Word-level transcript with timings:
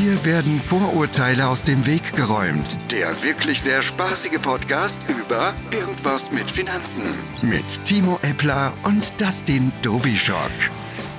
Hier 0.00 0.24
werden 0.24 0.58
Vorurteile 0.58 1.46
aus 1.46 1.62
dem 1.62 1.86
Weg 1.86 2.16
geräumt. 2.16 2.78
Der 2.90 3.08
wirklich 3.22 3.60
sehr 3.60 3.82
spaßige 3.82 4.40
Podcast 4.40 5.04
über 5.10 5.52
Irgendwas 5.78 6.32
mit 6.32 6.50
Finanzen. 6.50 7.02
Mit 7.42 7.84
Timo 7.84 8.18
Eppler 8.22 8.72
und 8.84 9.12
Dustin 9.20 9.70
Dobischock. 9.82 10.50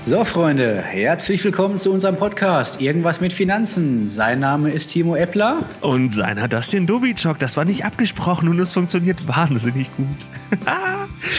So, 0.07 0.25
Freunde, 0.25 0.81
herzlich 0.81 1.43
willkommen 1.43 1.77
zu 1.77 1.93
unserem 1.93 2.17
Podcast 2.17 2.81
Irgendwas 2.81 3.21
mit 3.21 3.33
Finanzen. 3.33 4.09
Sein 4.09 4.39
Name 4.39 4.71
ist 4.71 4.89
Timo 4.89 5.15
Eppler. 5.15 5.67
Und 5.81 6.11
seiner 6.11 6.47
Dustin 6.47 6.87
Dobitschok. 6.87 7.37
Das 7.37 7.57
war 7.57 7.65
nicht 7.65 7.85
abgesprochen 7.85 8.49
und 8.49 8.59
es 8.59 8.73
funktioniert 8.73 9.27
wahnsinnig 9.27 9.95
gut. 9.95 10.07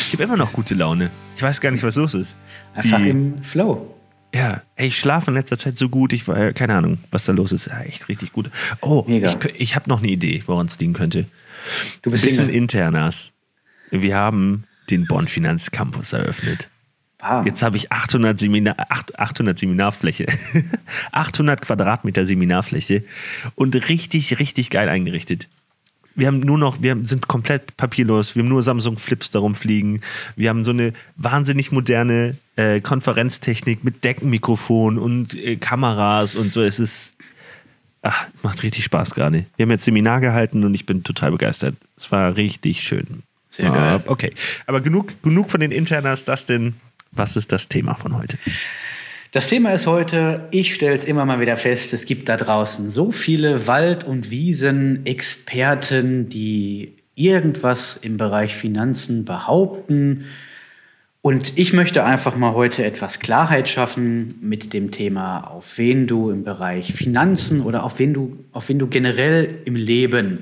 ich 0.07 0.13
habe 0.13 0.23
immer 0.23 0.37
noch 0.37 0.53
gute 0.53 0.75
Laune. 0.75 1.11
Ich 1.35 1.43
weiß 1.43 1.61
gar 1.61 1.73
nicht, 1.73 1.83
was 1.83 1.97
los 1.97 2.15
ist. 2.15 2.37
Einfach 2.77 2.99
Die, 2.99 3.11
im 3.11 3.43
Flow. 3.43 3.93
Ja, 4.35 4.63
ey, 4.77 4.89
ich 4.89 4.99
schlafe 4.99 5.31
in 5.31 5.35
letzter 5.35 5.59
Zeit 5.59 5.77
so 5.77 5.89
gut. 5.89 6.13
Ich 6.13 6.27
war, 6.27 6.53
keine 6.53 6.75
Ahnung, 6.75 6.99
was 7.11 7.25
da 7.25 7.33
los 7.33 7.53
ist. 7.53 7.67
Ja, 7.67 7.81
echt 7.83 8.09
richtig 8.09 8.33
gut. 8.33 8.51
Oh, 8.81 9.05
Mega. 9.07 9.37
ich, 9.45 9.61
ich 9.61 9.77
habe 9.77 9.91
noch 9.91 9.99
eine 9.99 10.09
Idee, 10.11 10.43
woran 10.47 10.67
es 10.67 10.79
liegen 10.79 10.95
könnte. 10.95 11.27
Du 12.01 12.11
bist 12.11 12.25
ein 12.25 12.29
bisschen 12.29 12.47
Single. 12.47 12.55
internas. 12.55 13.33
Wir 13.91 14.17
haben 14.17 14.65
den 14.91 15.07
Bonn 15.07 15.29
Finanzcampus 15.29 16.13
eröffnet. 16.15 16.69
Ah. 17.19 17.43
Jetzt 17.45 17.63
habe 17.63 17.77
ich 17.77 17.93
800, 17.93 18.41
Seminar, 18.41 18.75
800 19.17 19.57
Seminarfläche, 19.57 20.27
800 21.13 21.61
Quadratmeter 21.61 22.27
Seminarfläche 22.27 23.05
und 23.55 23.89
richtig, 23.89 24.41
richtig 24.41 24.71
geil 24.71 24.89
eingerichtet. 24.89 25.49
Wir 26.15 26.27
haben 26.27 26.41
nur 26.41 26.59
noch, 26.59 26.83
wir 26.83 26.97
sind 27.03 27.29
komplett 27.29 27.77
papierlos, 27.77 28.37
wir 28.37 28.43
haben 28.43 28.49
nur 28.49 28.63
Samsung 28.63 28.99
Flips 28.99 29.31
darum 29.31 29.55
fliegen. 29.55 30.01
Wir 30.37 30.51
haben 30.51 30.65
so 30.65 30.71
eine 30.71 30.93
wahnsinnig 31.17 31.73
moderne 31.73 32.33
äh, 32.57 32.81
Konferenztechnik 32.81 33.85
mit 33.85 34.05
Deckenmikrofon 34.05 34.99
und 34.99 35.35
äh, 35.35 35.57
Kameras 35.57 36.35
und 36.35 36.53
so. 36.53 36.63
Es 36.63 36.79
ist, 36.79 37.17
ach, 38.03 38.27
es 38.37 38.43
macht 38.43 38.63
richtig 38.63 38.85
Spaß 38.85 39.15
gerade. 39.15 39.47
Wir 39.57 39.65
haben 39.65 39.71
jetzt 39.71 39.85
Seminar 39.85 40.21
gehalten 40.21 40.65
und 40.65 40.75
ich 40.75 40.87
bin 40.87 41.03
total 41.05 41.33
begeistert. 41.33 41.77
Es 41.97 42.11
war 42.13 42.37
richtig 42.37 42.83
schön. 42.83 43.23
Sehr 43.51 43.71
ah, 43.71 43.75
geil. 43.75 44.03
Okay, 44.07 44.33
aber 44.67 44.81
genug, 44.81 45.23
genug 45.23 45.51
von 45.51 45.61
den 45.61 45.73
Internas, 45.73 46.25
das 46.25 46.47
denn 46.47 46.75
was 47.13 47.37
ist 47.37 47.53
das 47.53 47.69
Thema 47.69 47.95
von 47.95 48.17
heute? 48.17 48.39
Das 49.33 49.49
Thema 49.49 49.73
ist 49.73 49.87
heute, 49.87 50.47
ich 50.51 50.75
stelle 50.75 50.95
es 50.95 51.07
immer 51.07 51.25
mal 51.25 51.41
wieder 51.41 51.57
fest, 51.57 51.95
es 51.95 52.05
gibt 52.05 52.29
da 52.29 52.37
draußen 52.37 52.91
so 52.91 53.13
viele 53.13 53.67
Wald- 53.67 54.05
und 54.05 54.31
Wiesen-Experten, 54.31 56.29
die 56.29 56.93
irgendwas 57.15 57.97
im 57.97 58.19
Bereich 58.19 58.55
Finanzen 58.55 59.25
behaupten. 59.25 60.27
Und 61.23 61.57
ich 61.57 61.73
möchte 61.73 62.05
einfach 62.05 62.37
mal 62.37 62.53
heute 62.53 62.85
etwas 62.85 63.21
Klarheit 63.21 63.71
schaffen 63.71 64.35
mit 64.43 64.75
dem 64.75 64.91
Thema, 64.91 65.45
auf 65.45 65.79
wen 65.79 66.07
du 66.07 66.29
im 66.29 66.45
Bereich 66.45 66.93
Finanzen 66.93 67.63
oder 67.63 67.85
auf 67.85 67.99
wen 67.99 68.13
du, 68.13 68.45
auf 68.53 68.69
wen 68.69 68.79
du 68.79 68.87
generell 68.87 69.63
im 69.65 69.77
Leben 69.77 70.41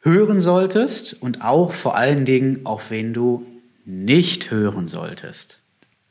hören 0.00 0.40
solltest 0.40 1.22
und 1.22 1.42
auch 1.42 1.72
vor 1.72 1.96
allen 1.96 2.24
Dingen, 2.24 2.66
auf 2.66 2.90
wen 2.90 3.12
du 3.12 3.46
nicht 3.84 4.50
hören 4.50 4.88
solltest. 4.88 5.61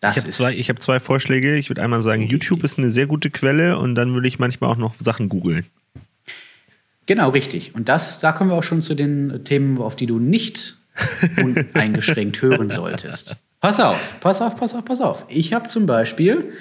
Das 0.02 0.18
ich 0.18 0.24
habe 0.24 0.32
zwei, 0.32 0.54
hab 0.56 0.82
zwei 0.82 1.00
Vorschläge. 1.00 1.56
Ich 1.56 1.70
würde 1.70 1.82
einmal 1.84 2.02
sagen, 2.02 2.28
YouTube 2.28 2.64
ist 2.64 2.78
eine 2.78 2.90
sehr 2.90 3.06
gute 3.06 3.30
Quelle 3.30 3.78
und 3.78 3.96
dann 3.96 4.14
würde 4.14 4.28
ich 4.28 4.40
manchmal 4.40 4.72
auch 4.72 4.78
noch 4.78 4.96
Sachen 5.00 5.30
googeln. 5.30 5.66
Genau, 7.06 7.30
richtig. 7.30 7.76
Und 7.76 7.88
das, 7.88 8.20
da 8.20 8.32
kommen 8.32 8.50
wir 8.50 8.56
auch 8.56 8.64
schon 8.64 8.82
zu 8.82 8.96
den 8.96 9.44
Themen, 9.46 9.78
auf 9.78 9.96
die 9.96 10.08
du 10.08 10.18
nicht 10.18 10.76
uneingeschränkt 11.44 12.42
hören 12.42 12.70
solltest. 12.70 13.36
Pass 13.60 13.80
auf, 13.80 14.20
pass 14.20 14.42
auf, 14.42 14.56
pass 14.56 14.74
auf, 14.74 14.84
pass 14.84 15.02
auf. 15.02 15.26
Ich 15.30 15.54
habe 15.54 15.68
zum 15.68 15.86
Beispiel 15.86 16.52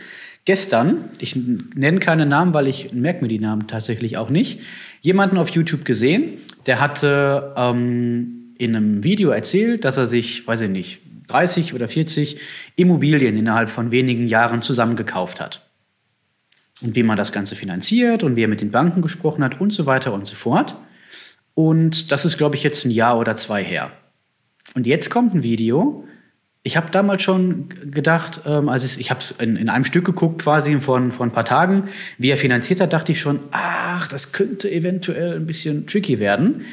gestern, 0.45 1.07
ich 1.19 1.35
nenne 1.35 1.99
keine 1.99 2.27
Namen, 2.27 2.53
weil 2.53 2.67
ich 2.67 2.93
merke 2.93 3.23
mir 3.23 3.29
die 3.29 3.39
Namen 3.39 3.69
tatsächlich 3.69 4.19
auch 4.19 4.29
nicht, 4.29 4.61
jemanden 5.01 5.39
auf 5.39 5.49
YouTube 5.49 5.87
gesehen, 5.87 6.39
der 6.67 6.79
hatte 6.79 7.55
ähm, 7.57 8.55
in 8.59 8.77
einem 8.77 9.03
Video 9.03 9.31
erzählt, 9.31 9.87
dass 9.87 9.97
er 9.97 10.07
sich, 10.07 10.47
weiß 10.47 10.61
ich 10.63 10.71
nicht, 10.71 10.99
30 11.31 11.75
oder 11.75 11.89
40 11.89 12.39
Immobilien 12.77 13.37
innerhalb 13.37 13.71
von 13.71 13.91
wenigen 13.91 14.27
Jahren 14.29 14.63
zusammengekauft 14.63 15.41
hat. 15.41 15.67
Und 16.83 16.97
wie 16.97 17.03
man 17.03 17.17
das 17.17 17.33
Ganze 17.33 17.57
finanziert 17.57 18.23
und 18.23 18.37
wie 18.37 18.45
er 18.45 18.49
mit 18.49 18.61
den 18.61 18.71
Banken 18.71 19.03
gesprochen 19.03 19.45
hat 19.45 19.61
und 19.61 19.73
so 19.73 19.87
weiter 19.87 20.13
und 20.13 20.27
so 20.27 20.35
fort. 20.35 20.77
Und 21.55 22.11
das 22.11 22.25
ist, 22.25 22.39
glaube 22.39 22.57
ich, 22.57 22.63
jetzt 22.63 22.85
ein 22.85 22.91
Jahr 22.91 23.19
oder 23.19 23.37
zwei 23.37 23.63
her. 23.63 23.91
Und 24.75 24.87
jetzt 24.87 25.11
kommt 25.11 25.35
ein 25.35 25.43
Video. 25.43 26.05
Ich 26.63 26.77
habe 26.77 26.91
damals 26.91 27.23
schon 27.23 27.69
gedacht, 27.91 28.43
ähm, 28.47 28.69
als 28.69 28.85
ich, 28.85 29.01
ich 29.01 29.11
habe 29.11 29.21
es 29.21 29.31
in, 29.33 29.57
in, 29.57 29.69
einem 29.69 29.85
Stück 29.85 30.05
geguckt, 30.05 30.43
quasi 30.43 30.79
von, 30.79 31.11
von 31.11 31.29
ein 31.29 31.33
paar 31.33 31.45
Tagen, 31.45 31.89
wie 32.19 32.31
er 32.31 32.37
finanziert 32.37 32.81
hat, 32.81 32.93
dachte 32.93 33.13
ich 33.13 33.21
schon, 33.21 33.41
ach, 33.51 34.09
das 34.09 34.33
könnte 34.33 34.71
eventuell 34.71 35.37
ein 35.37 35.47
bisschen 35.47 35.87
tricky 35.87 36.19
werden. 36.19 36.67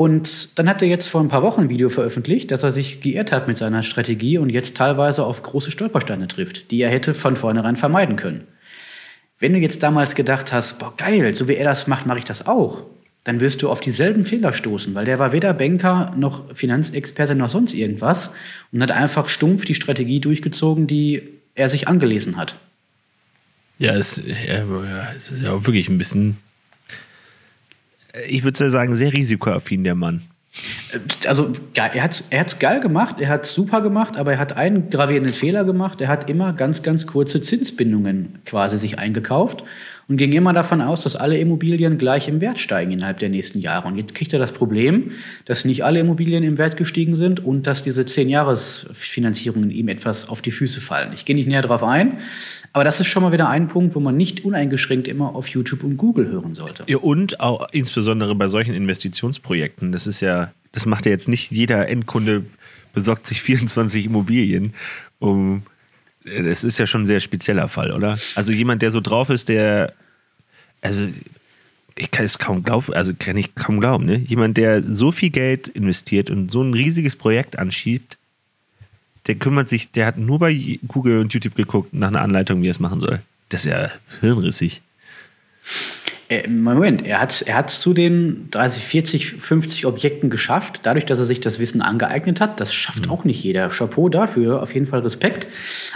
Und 0.00 0.58
dann 0.58 0.66
hat 0.66 0.80
er 0.80 0.88
jetzt 0.88 1.08
vor 1.08 1.20
ein 1.20 1.28
paar 1.28 1.42
Wochen 1.42 1.60
ein 1.60 1.68
Video 1.68 1.90
veröffentlicht, 1.90 2.50
dass 2.50 2.62
er 2.62 2.72
sich 2.72 3.02
geirrt 3.02 3.32
hat 3.32 3.48
mit 3.48 3.58
seiner 3.58 3.82
Strategie 3.82 4.38
und 4.38 4.48
jetzt 4.48 4.74
teilweise 4.74 5.26
auf 5.26 5.42
große 5.42 5.70
Stolpersteine 5.70 6.26
trifft, 6.26 6.70
die 6.70 6.80
er 6.80 6.88
hätte 6.88 7.12
von 7.12 7.36
vornherein 7.36 7.76
vermeiden 7.76 8.16
können. 8.16 8.48
Wenn 9.40 9.52
du 9.52 9.58
jetzt 9.58 9.82
damals 9.82 10.14
gedacht 10.14 10.54
hast, 10.54 10.78
boah, 10.78 10.94
geil, 10.96 11.34
so 11.34 11.48
wie 11.48 11.56
er 11.56 11.66
das 11.66 11.86
macht, 11.86 12.06
mache 12.06 12.18
ich 12.18 12.24
das 12.24 12.46
auch, 12.46 12.84
dann 13.24 13.40
wirst 13.40 13.60
du 13.60 13.68
auf 13.68 13.80
dieselben 13.80 14.24
Fehler 14.24 14.54
stoßen, 14.54 14.94
weil 14.94 15.04
der 15.04 15.18
war 15.18 15.32
weder 15.32 15.52
Banker 15.52 16.14
noch 16.16 16.44
Finanzexperte 16.56 17.34
noch 17.34 17.50
sonst 17.50 17.74
irgendwas 17.74 18.32
und 18.72 18.82
hat 18.82 18.92
einfach 18.92 19.28
stumpf 19.28 19.66
die 19.66 19.74
Strategie 19.74 20.20
durchgezogen, 20.20 20.86
die 20.86 21.28
er 21.54 21.68
sich 21.68 21.88
angelesen 21.88 22.38
hat. 22.38 22.54
Ja, 23.78 23.94
es, 23.96 24.16
ist 24.16 24.26
ja 24.46 25.66
wirklich 25.66 25.90
ein 25.90 25.98
bisschen 25.98 26.38
ich 28.28 28.44
würde 28.44 28.70
sagen, 28.70 28.96
sehr 28.96 29.12
risikoaffin, 29.12 29.84
der 29.84 29.94
Mann. 29.94 30.22
Also 31.28 31.52
er 31.74 32.02
hat 32.02 32.12
es 32.12 32.26
er 32.30 32.44
geil 32.58 32.80
gemacht, 32.80 33.20
er 33.20 33.28
hat 33.28 33.44
es 33.44 33.54
super 33.54 33.80
gemacht, 33.82 34.18
aber 34.18 34.32
er 34.32 34.38
hat 34.38 34.56
einen 34.56 34.90
gravierenden 34.90 35.32
Fehler 35.32 35.64
gemacht. 35.64 36.00
Er 36.00 36.08
hat 36.08 36.28
immer 36.28 36.52
ganz, 36.52 36.82
ganz 36.82 37.06
kurze 37.06 37.40
Zinsbindungen 37.40 38.40
quasi 38.44 38.76
sich 38.76 38.98
eingekauft 38.98 39.62
und 40.08 40.16
ging 40.16 40.32
immer 40.32 40.52
davon 40.52 40.80
aus, 40.80 41.02
dass 41.02 41.14
alle 41.14 41.38
Immobilien 41.38 41.98
gleich 41.98 42.26
im 42.26 42.40
Wert 42.40 42.58
steigen 42.58 42.90
innerhalb 42.90 43.20
der 43.20 43.28
nächsten 43.28 43.60
Jahre. 43.60 43.86
Und 43.86 43.96
jetzt 43.96 44.16
kriegt 44.16 44.32
er 44.32 44.40
das 44.40 44.50
Problem, 44.50 45.12
dass 45.44 45.64
nicht 45.64 45.84
alle 45.84 46.00
Immobilien 46.00 46.42
im 46.42 46.58
Wert 46.58 46.76
gestiegen 46.76 47.14
sind 47.14 47.38
und 47.38 47.68
dass 47.68 47.84
diese 47.84 48.02
10-Jahres-Finanzierungen 48.02 49.70
ihm 49.70 49.86
etwas 49.86 50.28
auf 50.28 50.42
die 50.42 50.50
Füße 50.50 50.80
fallen. 50.80 51.12
Ich 51.14 51.26
gehe 51.26 51.36
nicht 51.36 51.46
näher 51.46 51.62
darauf 51.62 51.84
ein, 51.84 52.18
aber 52.72 52.84
das 52.84 53.00
ist 53.00 53.08
schon 53.08 53.22
mal 53.22 53.32
wieder 53.32 53.48
ein 53.48 53.68
Punkt, 53.68 53.94
wo 53.94 54.00
man 54.00 54.16
nicht 54.16 54.44
uneingeschränkt 54.44 55.08
immer 55.08 55.34
auf 55.34 55.48
YouTube 55.48 55.82
und 55.82 55.96
Google 55.96 56.28
hören 56.28 56.54
sollte. 56.54 56.84
Ja, 56.86 56.98
und 56.98 57.40
auch 57.40 57.68
insbesondere 57.72 58.34
bei 58.34 58.46
solchen 58.46 58.74
Investitionsprojekten. 58.74 59.92
Das 59.92 60.06
ist 60.06 60.20
ja, 60.20 60.52
das 60.72 60.86
macht 60.86 61.06
ja 61.06 61.12
jetzt 61.12 61.28
nicht 61.28 61.50
jeder 61.50 61.88
Endkunde 61.88 62.44
besorgt 62.92 63.26
sich 63.26 63.42
24 63.42 64.06
Immobilien, 64.06 64.74
um 65.18 65.62
das 66.24 66.64
ist 66.64 66.78
ja 66.78 66.86
schon 66.86 67.02
ein 67.02 67.06
sehr 67.06 67.20
spezieller 67.20 67.66
Fall, 67.68 67.92
oder? 67.92 68.18
Also 68.34 68.52
jemand, 68.52 68.82
der 68.82 68.90
so 68.90 69.00
drauf 69.00 69.30
ist, 69.30 69.48
der, 69.48 69.94
also 70.82 71.08
ich 71.96 72.10
kann 72.10 72.24
es 72.24 72.38
kaum 72.38 72.62
glauben, 72.62 72.92
also 72.92 73.14
kann 73.18 73.36
ich 73.36 73.54
kaum 73.54 73.80
glauben, 73.80 74.04
ne? 74.04 74.16
Jemand, 74.16 74.56
der 74.58 74.82
so 74.82 75.12
viel 75.12 75.30
Geld 75.30 75.68
investiert 75.68 76.28
und 76.28 76.50
so 76.50 76.62
ein 76.62 76.74
riesiges 76.74 77.16
Projekt 77.16 77.58
anschiebt, 77.58 78.18
der 79.30 79.36
kümmert 79.36 79.68
sich, 79.68 79.92
der 79.92 80.06
hat 80.06 80.18
nur 80.18 80.40
bei 80.40 80.80
Google 80.88 81.20
und 81.20 81.32
YouTube 81.32 81.54
geguckt 81.54 81.94
nach 81.94 82.08
einer 82.08 82.20
Anleitung, 82.20 82.62
wie 82.62 82.66
er 82.66 82.72
es 82.72 82.80
machen 82.80 82.98
soll. 82.98 83.20
Das 83.48 83.60
ist 83.60 83.70
ja 83.70 83.88
hirnrissig. 84.20 84.82
Äh, 86.28 86.48
Moment, 86.48 87.06
er 87.06 87.20
hat 87.20 87.30
es 87.30 87.42
er 87.42 87.64
zu 87.68 87.94
den 87.94 88.50
30, 88.50 88.82
40, 88.82 89.32
50 89.34 89.86
Objekten 89.86 90.30
geschafft, 90.30 90.80
dadurch, 90.82 91.06
dass 91.06 91.20
er 91.20 91.26
sich 91.26 91.40
das 91.40 91.60
Wissen 91.60 91.80
angeeignet 91.80 92.40
hat. 92.40 92.58
Das 92.58 92.74
schafft 92.74 93.06
mhm. 93.06 93.12
auch 93.12 93.22
nicht 93.22 93.40
jeder. 93.44 93.68
Chapeau 93.68 94.08
dafür, 94.08 94.60
auf 94.62 94.74
jeden 94.74 94.86
Fall 94.86 94.98
Respekt. 95.00 95.46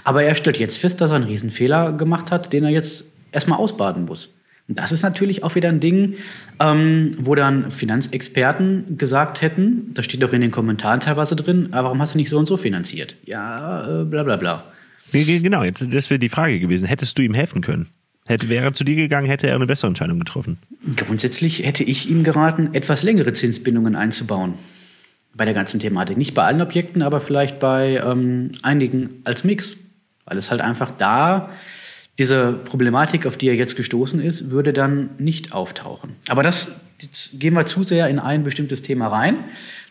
Aber 0.04 0.22
er 0.22 0.36
stellt 0.36 0.58
jetzt 0.58 0.78
fest, 0.78 1.00
dass 1.00 1.10
er 1.10 1.16
einen 1.16 1.24
Riesenfehler 1.24 1.90
gemacht 1.92 2.30
hat, 2.30 2.52
den 2.52 2.62
er 2.62 2.70
jetzt 2.70 3.06
erstmal 3.32 3.58
ausbaden 3.58 4.04
muss. 4.04 4.28
Und 4.66 4.78
das 4.78 4.92
ist 4.92 5.02
natürlich 5.02 5.42
auch 5.42 5.54
wieder 5.54 5.68
ein 5.68 5.80
Ding, 5.80 6.14
ähm, 6.58 7.10
wo 7.18 7.34
dann 7.34 7.70
Finanzexperten 7.70 8.96
gesagt 8.96 9.42
hätten, 9.42 9.92
das 9.92 10.06
steht 10.06 10.22
doch 10.22 10.32
in 10.32 10.40
den 10.40 10.50
Kommentaren 10.50 11.00
teilweise 11.00 11.36
drin, 11.36 11.68
aber 11.72 11.84
warum 11.84 12.00
hast 12.00 12.14
du 12.14 12.18
nicht 12.18 12.30
so 12.30 12.38
und 12.38 12.46
so 12.46 12.56
finanziert? 12.56 13.16
Ja, 13.24 14.02
äh, 14.02 14.04
bla 14.04 14.22
bla 14.22 14.36
bla. 14.36 14.64
Genau, 15.12 15.62
jetzt 15.62 15.86
das 15.92 16.10
wäre 16.10 16.18
die 16.18 16.28
Frage 16.28 16.58
gewesen. 16.58 16.88
Hättest 16.88 17.18
du 17.18 17.22
ihm 17.22 17.34
helfen 17.34 17.60
können? 17.60 17.88
Hätte, 18.26 18.48
wäre 18.48 18.64
er 18.64 18.72
zu 18.72 18.84
dir 18.84 18.96
gegangen, 18.96 19.28
hätte 19.28 19.46
er 19.46 19.54
eine 19.54 19.66
bessere 19.66 19.88
Entscheidung 19.88 20.18
getroffen. 20.18 20.58
Grundsätzlich 20.96 21.64
hätte 21.64 21.84
ich 21.84 22.10
ihm 22.10 22.24
geraten, 22.24 22.70
etwas 22.72 23.02
längere 23.02 23.34
Zinsbindungen 23.34 23.94
einzubauen. 23.96 24.54
Bei 25.36 25.44
der 25.44 25.52
ganzen 25.52 25.78
Thematik. 25.78 26.16
Nicht 26.16 26.34
bei 26.34 26.44
allen 26.44 26.62
Objekten, 26.62 27.02
aber 27.02 27.20
vielleicht 27.20 27.58
bei 27.60 28.00
ähm, 28.04 28.52
einigen 28.62 29.20
als 29.24 29.44
Mix. 29.44 29.76
Weil 30.24 30.38
es 30.38 30.50
halt 30.50 30.62
einfach 30.62 30.90
da 30.90 31.50
diese 32.18 32.52
Problematik, 32.52 33.26
auf 33.26 33.36
die 33.36 33.48
er 33.48 33.54
jetzt 33.54 33.76
gestoßen 33.76 34.20
ist, 34.20 34.50
würde 34.50 34.72
dann 34.72 35.10
nicht 35.18 35.52
auftauchen. 35.52 36.16
Aber 36.28 36.42
das, 36.42 36.72
gehen 37.38 37.54
wir 37.54 37.66
zu 37.66 37.82
sehr 37.82 38.08
in 38.08 38.18
ein 38.18 38.44
bestimmtes 38.44 38.82
Thema 38.82 39.08
rein. 39.08 39.44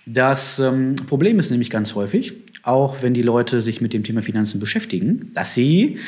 Das 0.06 0.60
ähm, 0.60 0.96
Problem 1.08 1.40
ist 1.40 1.52
nämlich 1.52 1.70
ganz 1.70 1.96
häufig, 1.96 2.34
auch 2.64 3.02
wenn 3.02 3.14
die 3.14 3.22
Leute 3.22 3.62
sich 3.62 3.82
mit 3.82 3.94
dem 3.94 4.04
Thema 4.04 4.22
Finanzen 4.22 4.60
beschäftigen, 4.60 5.32
dass 5.34 5.54
sie 5.54 6.00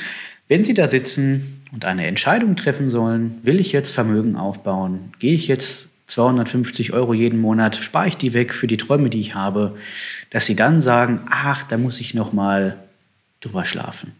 Wenn 0.47 0.63
Sie 0.63 0.75
da 0.75 0.87
sitzen 0.87 1.61
und 1.73 1.85
eine 1.85 2.05
Entscheidung 2.05 2.55
treffen 2.55 2.91
sollen, 2.91 3.39
will 3.41 3.59
ich 3.59 3.71
jetzt 3.71 3.91
Vermögen 3.91 4.35
aufbauen, 4.35 5.11
gehe 5.17 5.33
ich 5.33 5.47
jetzt 5.47 5.89
250 6.05 6.93
Euro 6.93 7.15
jeden 7.15 7.39
Monat, 7.39 7.77
spare 7.77 8.07
ich 8.07 8.17
die 8.17 8.33
weg 8.33 8.53
für 8.53 8.67
die 8.67 8.77
Träume, 8.77 9.09
die 9.09 9.19
ich 9.19 9.33
habe, 9.33 9.75
dass 10.29 10.45
Sie 10.45 10.55
dann 10.55 10.81
sagen, 10.81 11.21
ach, 11.31 11.63
da 11.63 11.77
muss 11.77 11.99
ich 11.99 12.13
noch 12.13 12.31
mal 12.31 12.77
drüber 13.41 13.65
schlafen. 13.65 14.13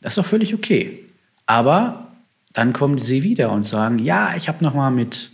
Das 0.00 0.12
ist 0.12 0.18
doch 0.18 0.26
völlig 0.26 0.54
okay. 0.54 1.04
Aber 1.46 2.12
dann 2.52 2.72
kommen 2.72 2.98
Sie 2.98 3.22
wieder 3.22 3.52
und 3.52 3.64
sagen, 3.64 3.98
ja, 3.98 4.34
ich 4.36 4.48
habe 4.48 4.64
noch 4.64 4.74
mal 4.74 4.90
mit 4.90 5.30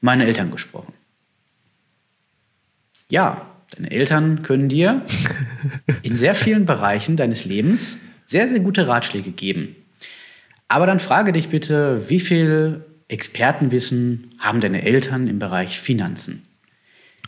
meinen 0.00 0.22
Eltern 0.22 0.50
gesprochen. 0.50 0.92
Ja, 3.08 3.46
deine 3.76 3.90
Eltern 3.90 4.42
können 4.42 4.68
dir 4.68 5.02
in 6.02 6.16
sehr 6.16 6.34
vielen 6.34 6.66
Bereichen 6.66 7.16
deines 7.16 7.44
Lebens 7.44 7.98
sehr, 8.26 8.48
sehr 8.48 8.60
gute 8.60 8.88
Ratschläge 8.88 9.30
geben. 9.30 9.76
Aber 10.68 10.86
dann 10.86 10.98
frage 10.98 11.32
dich 11.32 11.48
bitte, 11.48 12.08
wie 12.08 12.18
viel 12.18 12.84
Expertenwissen 13.08 14.30
haben 14.38 14.60
deine 14.60 14.82
Eltern 14.82 15.28
im 15.28 15.38
Bereich 15.38 15.78
Finanzen? 15.78 16.42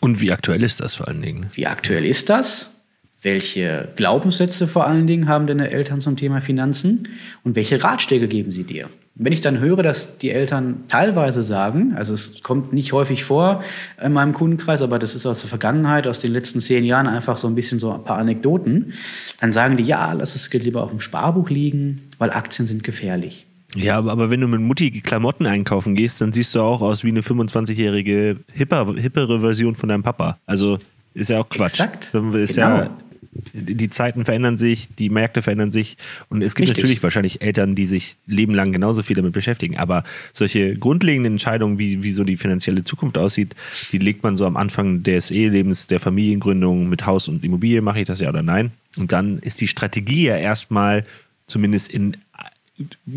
Und 0.01 0.21
wie 0.21 0.33
aktuell 0.33 0.63
ist 0.65 0.81
das 0.81 0.97
vor 0.97 1.09
allen 1.09 1.23
Dingen? 1.23 1.47
Wie 1.55 1.67
aktuell 1.67 2.05
ist 2.05 2.29
das? 2.29 2.78
Welche 3.21 3.89
Glaubenssätze 3.97 4.69
vor 4.69 4.87
allen 4.87 5.09
Dingen 5.09 5.27
haben 5.27 5.49
deine 5.49 5.71
Eltern 5.71 6.01
zum 6.01 6.17
Thema 6.17 6.41
Finanzen? 6.41 7.09
Und 7.43 7.57
welche 7.57 7.83
Ratschläge 7.83 8.29
geben 8.29 8.53
sie 8.53 8.63
dir? 8.63 8.89
Wenn 9.17 9.33
ich 9.33 9.41
dann 9.41 9.59
höre, 9.59 9.83
dass 9.83 10.19
die 10.19 10.31
Eltern 10.31 10.85
teilweise 10.87 11.43
sagen, 11.43 11.95
also 11.97 12.15
es 12.15 12.45
kommt 12.45 12.73
nicht 12.73 12.93
häufig 12.93 13.25
vor 13.25 13.65
in 14.01 14.13
meinem 14.13 14.33
Kundenkreis, 14.33 14.81
aber 14.81 15.01
das 15.01 15.17
ist 15.17 15.27
aus 15.27 15.41
der 15.41 15.49
Vergangenheit, 15.49 16.07
aus 16.07 16.21
den 16.21 16.33
letzten 16.33 16.61
zehn 16.61 16.85
Jahren 16.85 17.09
einfach 17.09 17.37
so 17.37 17.49
ein 17.49 17.57
bisschen 17.57 17.81
so 17.81 17.93
ein 17.93 18.05
paar 18.05 18.19
Anekdoten, 18.19 18.93
dann 19.41 19.53
sagen 19.53 19.77
die, 19.77 19.83
ja, 19.83 20.13
lass 20.13 20.37
es 20.37 20.53
lieber 20.53 20.85
auf 20.85 20.91
dem 20.91 21.01
Sparbuch 21.01 21.51
liegen, 21.51 22.03
weil 22.19 22.31
Aktien 22.31 22.69
sind 22.69 22.85
gefährlich. 22.85 23.47
Ja, 23.75 23.99
aber, 23.99 24.13
aber 24.13 24.31
wenn 24.31 24.41
du 24.41 24.47
mit 24.47 24.61
Mutti 24.61 25.01
Klamotten 25.01 25.47
einkaufen 25.47 25.97
gehst, 25.97 26.21
dann 26.21 26.33
siehst 26.33 26.55
du 26.55 26.61
auch 26.61 26.81
aus 26.81 27.03
wie 27.03 27.09
eine 27.09 27.23
25-jährige 27.23 28.37
hipper, 28.53 28.95
hippere 28.95 29.41
Version 29.41 29.75
von 29.75 29.89
deinem 29.89 30.05
Papa. 30.05 30.39
Also 30.47 30.79
ist 31.15 31.31
ja 31.31 31.41
auch 31.41 31.49
Quatsch. 31.49 31.81
Exakt. 31.81 32.15
Ist 32.35 32.55
genau. 32.55 32.77
ja 32.77 32.91
die 33.33 33.91
Zeiten 33.91 34.25
verändern 34.25 34.59
sich, 34.59 34.89
die 34.97 35.11
Märkte 35.11 35.43
verändern 35.43 35.71
sich 35.71 35.97
und 36.29 36.43
es 36.43 36.55
gibt 36.55 36.69
Richtig. 36.69 36.83
natürlich 36.83 37.03
wahrscheinlich 37.03 37.43
Eltern, 37.43 37.75
die 37.75 37.87
sich 37.87 38.17
lebenlang 38.27 38.73
genauso 38.73 39.03
viel 39.03 39.17
damit 39.17 39.33
beschäftigen. 39.33 39.77
Aber 39.77 40.05
solche 40.33 40.77
grundlegenden 40.77 41.35
Entscheidungen, 41.35 41.79
wie, 41.79 42.03
wie 42.03 42.11
so 42.11 42.25
die 42.25 42.37
finanzielle 42.37 42.85
Zukunft 42.85 43.19
aussieht, 43.19 43.55
die 43.93 43.99
legt 43.99 44.23
man 44.23 44.37
so 44.37 44.47
am 44.47 44.57
Anfang 44.57 45.03
des 45.03 45.31
Ehelebens, 45.31 45.87
der 45.87 46.01
Familiengründung 46.01 46.89
mit 46.89 47.07
Haus 47.07 47.29
und 47.29 47.45
Immobilie, 47.45 47.83
mache 47.83 48.01
ich 48.01 48.07
das 48.07 48.21
ja 48.21 48.29
oder 48.29 48.43
nein. 48.43 48.73
Und 48.97 49.13
dann 49.13 49.39
ist 49.39 49.61
die 49.61 49.69
Strategie 49.69 50.25
ja 50.25 50.37
erstmal 50.37 51.05
zumindest 51.47 51.91
in 51.91 52.17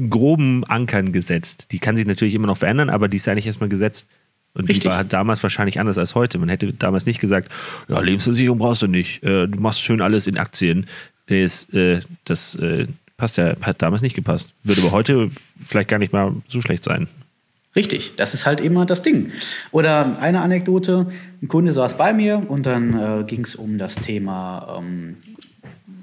groben 0.10 0.64
Ankern 0.66 1.12
gesetzt. 1.12 1.68
Die 1.72 1.80
kann 1.80 1.96
sich 1.96 2.06
natürlich 2.06 2.36
immer 2.36 2.48
noch 2.48 2.58
verändern, 2.58 2.90
aber 2.90 3.08
die 3.08 3.18
ist 3.18 3.28
eigentlich 3.28 3.46
erstmal 3.46 3.70
gesetzt 3.70 4.08
und 4.54 4.68
Richtig. 4.68 4.84
die 4.84 4.90
war 4.90 5.04
damals 5.04 5.42
wahrscheinlich 5.44 5.80
anders 5.80 5.98
als 5.98 6.16
heute. 6.16 6.38
Man 6.38 6.50
hätte 6.50 6.74
damals 6.74 7.06
nicht 7.06 7.20
gesagt, 7.20 7.52
ja, 7.88 8.00
Lebensversicherung 8.00 8.58
brauchst 8.58 8.82
du 8.82 8.88
nicht, 8.88 9.24
äh, 9.24 9.48
du 9.48 9.60
machst 9.60 9.82
schön 9.82 10.02
alles 10.02 10.28
in 10.28 10.38
Aktien. 10.38 10.88
Das, 11.28 11.70
äh, 11.74 12.02
das 12.26 12.56
äh, 12.56 12.88
passt 13.16 13.38
ja, 13.38 13.56
hat 13.62 13.82
damals 13.82 14.02
nicht 14.02 14.16
gepasst. 14.16 14.52
Würde 14.64 14.82
aber 14.82 14.92
heute 14.92 15.30
vielleicht 15.64 15.90
gar 15.90 16.00
nicht 16.00 16.12
mal 16.12 16.34
so 16.48 16.62
schlecht 16.62 16.84
sein. 16.84 17.08
Richtig, 17.74 18.18
das 18.18 18.34
ist 18.34 18.46
halt 18.46 18.60
immer 18.60 18.86
das 18.86 19.02
Ding. 19.02 19.32
Oder 19.72 20.20
eine 20.20 20.42
Anekdote, 20.42 21.08
ein 21.42 21.48
Kunde 21.48 21.72
saß 21.72 21.98
bei 21.98 22.12
mir 22.12 22.44
und 22.50 22.66
dann 22.66 23.26
ging 23.28 23.46
es 23.46 23.56
um 23.56 23.78
das 23.78 23.96
Thema 23.96 24.78
ähm, 24.78 25.16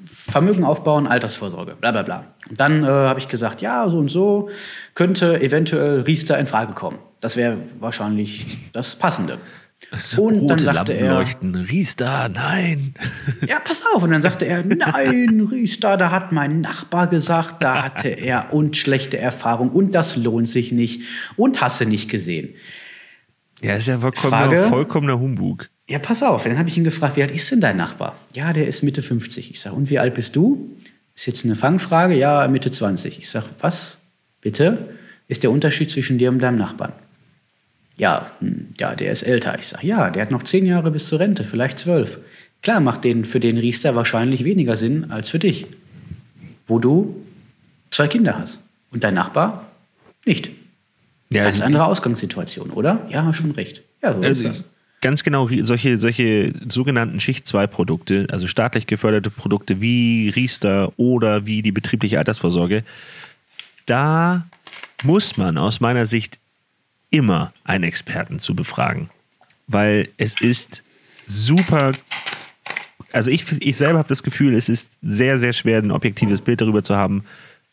Vermögen 0.06 0.65
aufbauen, 0.65 1.06
Altersvorsorge, 1.06 1.75
bla 1.79 1.93
bla 1.93 2.05
bla. 2.05 2.25
Und 2.49 2.59
dann 2.59 2.87
habe 2.87 3.21
ich 3.21 3.29
gesagt, 3.29 3.61
ja, 3.61 3.87
so 3.91 3.99
und 3.99 4.11
so 4.11 4.49
könnte 4.95 5.43
eventuell 5.43 6.00
Riester 6.00 6.39
in 6.39 6.47
Frage 6.47 6.73
kommen. 6.73 7.00
Das 7.20 7.37
wäre 7.37 7.59
wahrscheinlich 7.81 8.59
das 8.73 8.97
Passende. 8.97 9.38
Und 10.17 10.49
dann 10.49 10.59
sagte 10.59 10.93
Lampen 10.93 11.06
er, 11.06 11.15
leuchten. 11.15 11.55
Riester, 11.55 12.29
nein. 12.29 12.94
Ja, 13.47 13.59
pass 13.61 13.85
auf. 13.94 14.03
Und 14.03 14.11
dann 14.11 14.23
sagte 14.23 14.44
er, 14.44 14.65
nein, 14.65 15.49
Riester, 15.50 15.97
da 15.97 16.11
hat 16.11 16.32
mein 16.32 16.61
Nachbar 16.61 17.06
gesagt, 17.06 17.62
da 17.62 17.85
hatte 17.85 18.09
er 18.09 18.53
und 18.53 18.76
schlechte 18.76 19.19
Erfahrung 19.19 19.70
und 19.70 19.93
das 19.93 20.17
lohnt 20.17 20.49
sich 20.49 20.73
nicht 20.73 21.03
und 21.37 21.61
hast 21.61 21.81
du 21.81 21.87
nicht 21.87 22.11
gesehen. 22.11 22.55
Ja, 23.62 23.75
ist 23.75 23.88
ja 23.88 23.99
vollkommener, 23.99 24.37
Frage, 24.37 24.67
vollkommener 24.69 25.19
Humbug. 25.19 25.71
Ja, 25.88 25.99
pass 25.99 26.23
auf. 26.23 26.44
Dann 26.44 26.59
habe 26.59 26.69
ich 26.69 26.76
ihn 26.76 26.85
gefragt, 26.85 27.17
wie 27.17 27.23
alt 27.23 27.31
ist 27.31 27.50
denn 27.50 27.61
dein 27.61 27.76
Nachbar? 27.76 28.17
Ja, 28.35 28.53
der 28.53 28.69
ist 28.69 28.82
Mitte 28.82 29.03
50. 29.03 29.50
Ich 29.50 29.61
sage, 29.61 29.75
und 29.75 29.91
wie 29.91 29.99
alt 29.99 30.14
bist 30.14 30.37
du? 30.37 30.76
Ist 31.17 31.26
jetzt 31.26 31.44
eine 31.44 31.56
Fangfrage. 31.56 32.14
Ja, 32.14 32.47
Mitte 32.47 32.71
20. 32.71 33.19
Ich 33.19 33.31
sage, 33.31 33.47
was? 33.61 33.99
Bitte? 34.41 34.91
Ist 35.29 35.43
der 35.43 35.50
Unterschied 35.50 35.91
zwischen 35.91 36.19
dir 36.19 36.31
und 36.31 36.41
deinem 36.41 36.59
Nachbarn? 36.59 36.93
Ja, 37.99 38.31
hm, 38.41 38.69
ja, 38.79 38.95
der 38.95 39.12
ist 39.12 39.23
älter. 39.23 39.59
Ich 39.59 39.67
sage, 39.67 39.87
ja, 39.87 40.11
der 40.11 40.23
hat 40.23 40.31
noch 40.31 40.45
zehn 40.45 40.65
Jahre 40.65 40.91
bis 40.91 41.09
zur 41.09 41.21
Rente, 41.21 41.45
vielleicht 41.45 41.79
zwölf. 41.81 42.19
Klar 42.62 42.81
macht 42.81 43.05
den, 43.05 43.25
für 43.25 43.41
den 43.41 43.59
Riester 43.59 43.95
wahrscheinlich 43.95 44.45
weniger 44.45 44.77
Sinn 44.77 45.11
als 45.11 45.29
für 45.29 45.39
dich, 45.39 45.67
wo 46.67 46.79
du 46.79 47.25
zwei 47.91 48.09
Kinder 48.09 48.39
hast 48.39 48.61
und 48.91 49.05
dein 49.05 49.15
Nachbar 49.15 49.71
nicht. 50.25 50.50
Ja, 51.31 51.43
Ganz 51.43 51.56
also 51.56 51.65
andere 51.65 51.87
Ausgangssituation, 51.87 52.71
oder? 52.71 53.06
Ja, 53.11 53.33
schon 53.35 53.50
recht. 53.50 53.83
Ja, 54.03 54.15
so 54.15 54.21
also 54.21 54.49
ist 54.49 54.61
das. 54.61 54.65
Ganz 55.00 55.23
genau, 55.23 55.49
solche, 55.61 55.97
solche 55.97 56.53
sogenannten 56.69 57.21
Schicht-2-Produkte, 57.21 58.27
also 58.31 58.49
staatlich 58.49 58.89
geförderte 58.89 59.31
Produkte 59.31 59.81
wie 59.81 60.31
Riester 60.31 60.93
oder 60.97 61.47
wie 61.47 61.62
die 61.62 61.71
betriebliche 61.71 62.19
Altersvorsorge, 62.19 62.83
da 63.87 64.45
muss 65.05 65.37
man 65.37 65.56
aus 65.56 65.79
meiner 65.81 66.05
Sicht 66.05 66.41
immer 67.11 67.53
einen 67.65 67.85
Experten 67.85 68.39
zu 68.39 68.55
befragen, 68.55 69.11
weil 69.67 70.09
es 70.17 70.35
ist 70.41 70.83
super. 71.27 71.93
Also 73.13 73.31
ich, 73.31 73.45
ich 73.61 73.77
selber 73.77 73.99
habe 73.99 74.09
das 74.09 74.23
Gefühl, 74.23 74.55
es 74.55 74.69
ist 74.69 74.97
sehr, 75.03 75.39
sehr 75.39 75.53
schwer, 75.53 75.79
ein 75.79 75.91
objektives 75.91 76.41
Bild 76.41 76.61
darüber 76.61 76.83
zu 76.83 76.97
haben, 76.97 77.25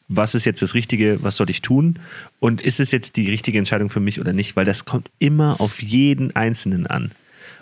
was 0.08 0.36
ist 0.36 0.46
jetzt 0.46 0.62
das 0.62 0.76
Richtige, 0.76 1.24
was 1.24 1.36
soll 1.36 1.50
ich 1.50 1.62
tun 1.62 2.00
und 2.40 2.62
ist 2.62 2.80
es 2.80 2.92
jetzt 2.92 3.16
die 3.16 3.30
richtige 3.30 3.58
Entscheidung 3.58 3.90
für 3.90 4.00
mich 4.00 4.20
oder 4.20 4.34
nicht, 4.34 4.56
weil 4.56 4.66
das 4.66 4.86
kommt 4.86 5.10
immer 5.20 5.60
auf 5.60 5.82
jeden 5.82 6.36
Einzelnen 6.36 6.88
an. 6.88 7.12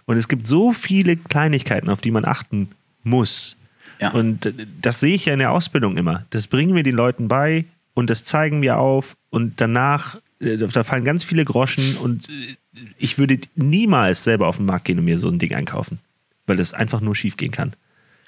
Und 0.06 0.18
es 0.18 0.28
gibt 0.28 0.46
so 0.46 0.74
viele 0.74 1.16
Kleinigkeiten, 1.16 1.90
auf 1.90 2.02
die 2.02 2.12
man 2.12 2.25
achten 2.25 2.70
muss. 3.04 3.56
Ja. 4.00 4.12
Und 4.12 4.54
das 4.81 5.00
sehe 5.00 5.16
ich 5.16 5.25
ja 5.25 5.34
in 5.34 5.40
der 5.40 5.52
Ausbildung 5.52 5.96
immer. 5.98 6.25
Das 6.31 6.48
bringen 6.48 6.75
wir 6.75 6.84
den 6.84 6.96
Leuten 6.96 7.30
bei 7.30 7.66
und 7.94 8.10
das 8.10 8.25
zeigen 8.25 8.62
wir 8.62 8.78
auf 8.78 9.16
und 9.30 9.62
danach 9.62 10.18
da 10.44 10.84
fallen 10.84 11.04
ganz 11.04 11.24
viele 11.24 11.45
Groschen 11.45 11.98
und 11.98 12.29
äh, 12.29 12.56
ich 12.98 13.17
würde 13.17 13.39
niemals 13.56 14.24
selber 14.24 14.48
auf 14.48 14.58
den 14.58 14.65
Markt 14.65 14.86
gehen 14.86 15.00
und 15.00 15.06
mir 15.06 15.17
so 15.17 15.29
ein 15.29 15.39
Ding 15.39 15.53
einkaufen, 15.53 16.00
weil 16.48 16.58
das 16.58 16.74
einfach 16.74 17.01
nur 17.01 17.15
schief 17.15 17.38
gehen 17.38 17.51
kann. 17.51 17.74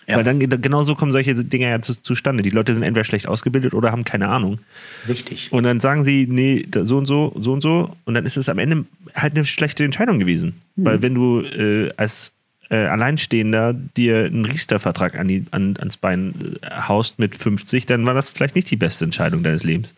Ja. 0.08 0.18
Weil 0.18 0.24
dann 0.24 0.40
genau 0.40 0.84
so 0.84 0.96
kommen 0.96 1.12
solche 1.12 1.34
Dinge 1.34 1.70
ja 1.70 1.82
zu, 1.82 2.00
zustande. 2.00 2.44
Die 2.44 2.52
Leute 2.52 2.74
sind 2.74 2.84
entweder 2.84 3.04
schlecht 3.04 3.28
ausgebildet 3.28 3.74
oder 3.74 3.92
haben 3.92 4.04
keine 4.04 4.28
Ahnung. 4.28 4.60
Richtig. 5.08 5.52
Und 5.52 5.64
dann 5.64 5.80
sagen 5.80 6.04
sie, 6.04 6.28
nee, 6.30 6.66
so 6.84 6.98
und 6.98 7.08
so, 7.08 7.34
so 7.40 7.54
und 7.54 7.62
so. 7.62 7.96
Und 8.06 8.14
dann 8.14 8.26
ist 8.26 8.38
es 8.38 8.48
am 8.48 8.60
Ende 8.60 8.86
halt 9.16 9.34
eine 9.34 9.46
schlechte 9.46 9.84
Entscheidung 9.84 10.20
gewesen. 10.20 10.62
Hm. 10.76 10.86
Weil 10.86 11.02
wenn 11.02 11.16
du 11.16 11.42
äh, 11.42 11.92
als 11.98 12.32
äh, 12.70 12.86
Alleinstehender 12.86 13.74
dir 13.74 14.26
einen 14.26 14.46
Riester-Vertrag 14.46 15.16
an 15.16 15.48
an, 15.52 15.76
ans 15.78 15.98
Bein 15.98 16.58
äh, 16.62 16.70
haust 16.88 17.20
mit 17.20 17.36
50, 17.36 17.86
dann 17.86 18.06
war 18.06 18.14
das 18.14 18.30
vielleicht 18.30 18.56
nicht 18.56 18.70
die 18.72 18.76
beste 18.76 19.06
Entscheidung 19.06 19.44
deines 19.44 19.64
Lebens. 19.64 19.96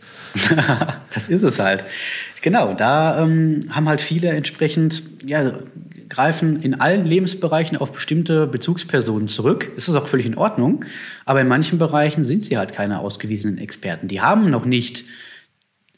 das 1.13 1.29
ist 1.29 1.43
es 1.43 1.59
halt. 1.59 1.83
Genau, 2.41 2.73
da 2.73 3.21
ähm, 3.21 3.65
haben 3.69 3.87
halt 3.87 4.01
viele 4.01 4.29
entsprechend, 4.29 5.03
ja, 5.25 5.53
greifen 6.09 6.61
in 6.61 6.79
allen 6.79 7.05
Lebensbereichen 7.05 7.77
auf 7.77 7.91
bestimmte 7.91 8.47
Bezugspersonen 8.47 9.27
zurück. 9.27 9.71
Das 9.75 9.89
ist 9.89 9.95
auch 9.95 10.07
völlig 10.07 10.25
in 10.25 10.35
Ordnung. 10.35 10.85
Aber 11.25 11.41
in 11.41 11.47
manchen 11.47 11.79
Bereichen 11.79 12.23
sind 12.23 12.43
sie 12.43 12.57
halt 12.57 12.73
keine 12.73 12.99
ausgewiesenen 12.99 13.57
Experten. 13.57 14.07
Die 14.07 14.21
haben 14.21 14.49
noch 14.49 14.65
nicht 14.65 15.03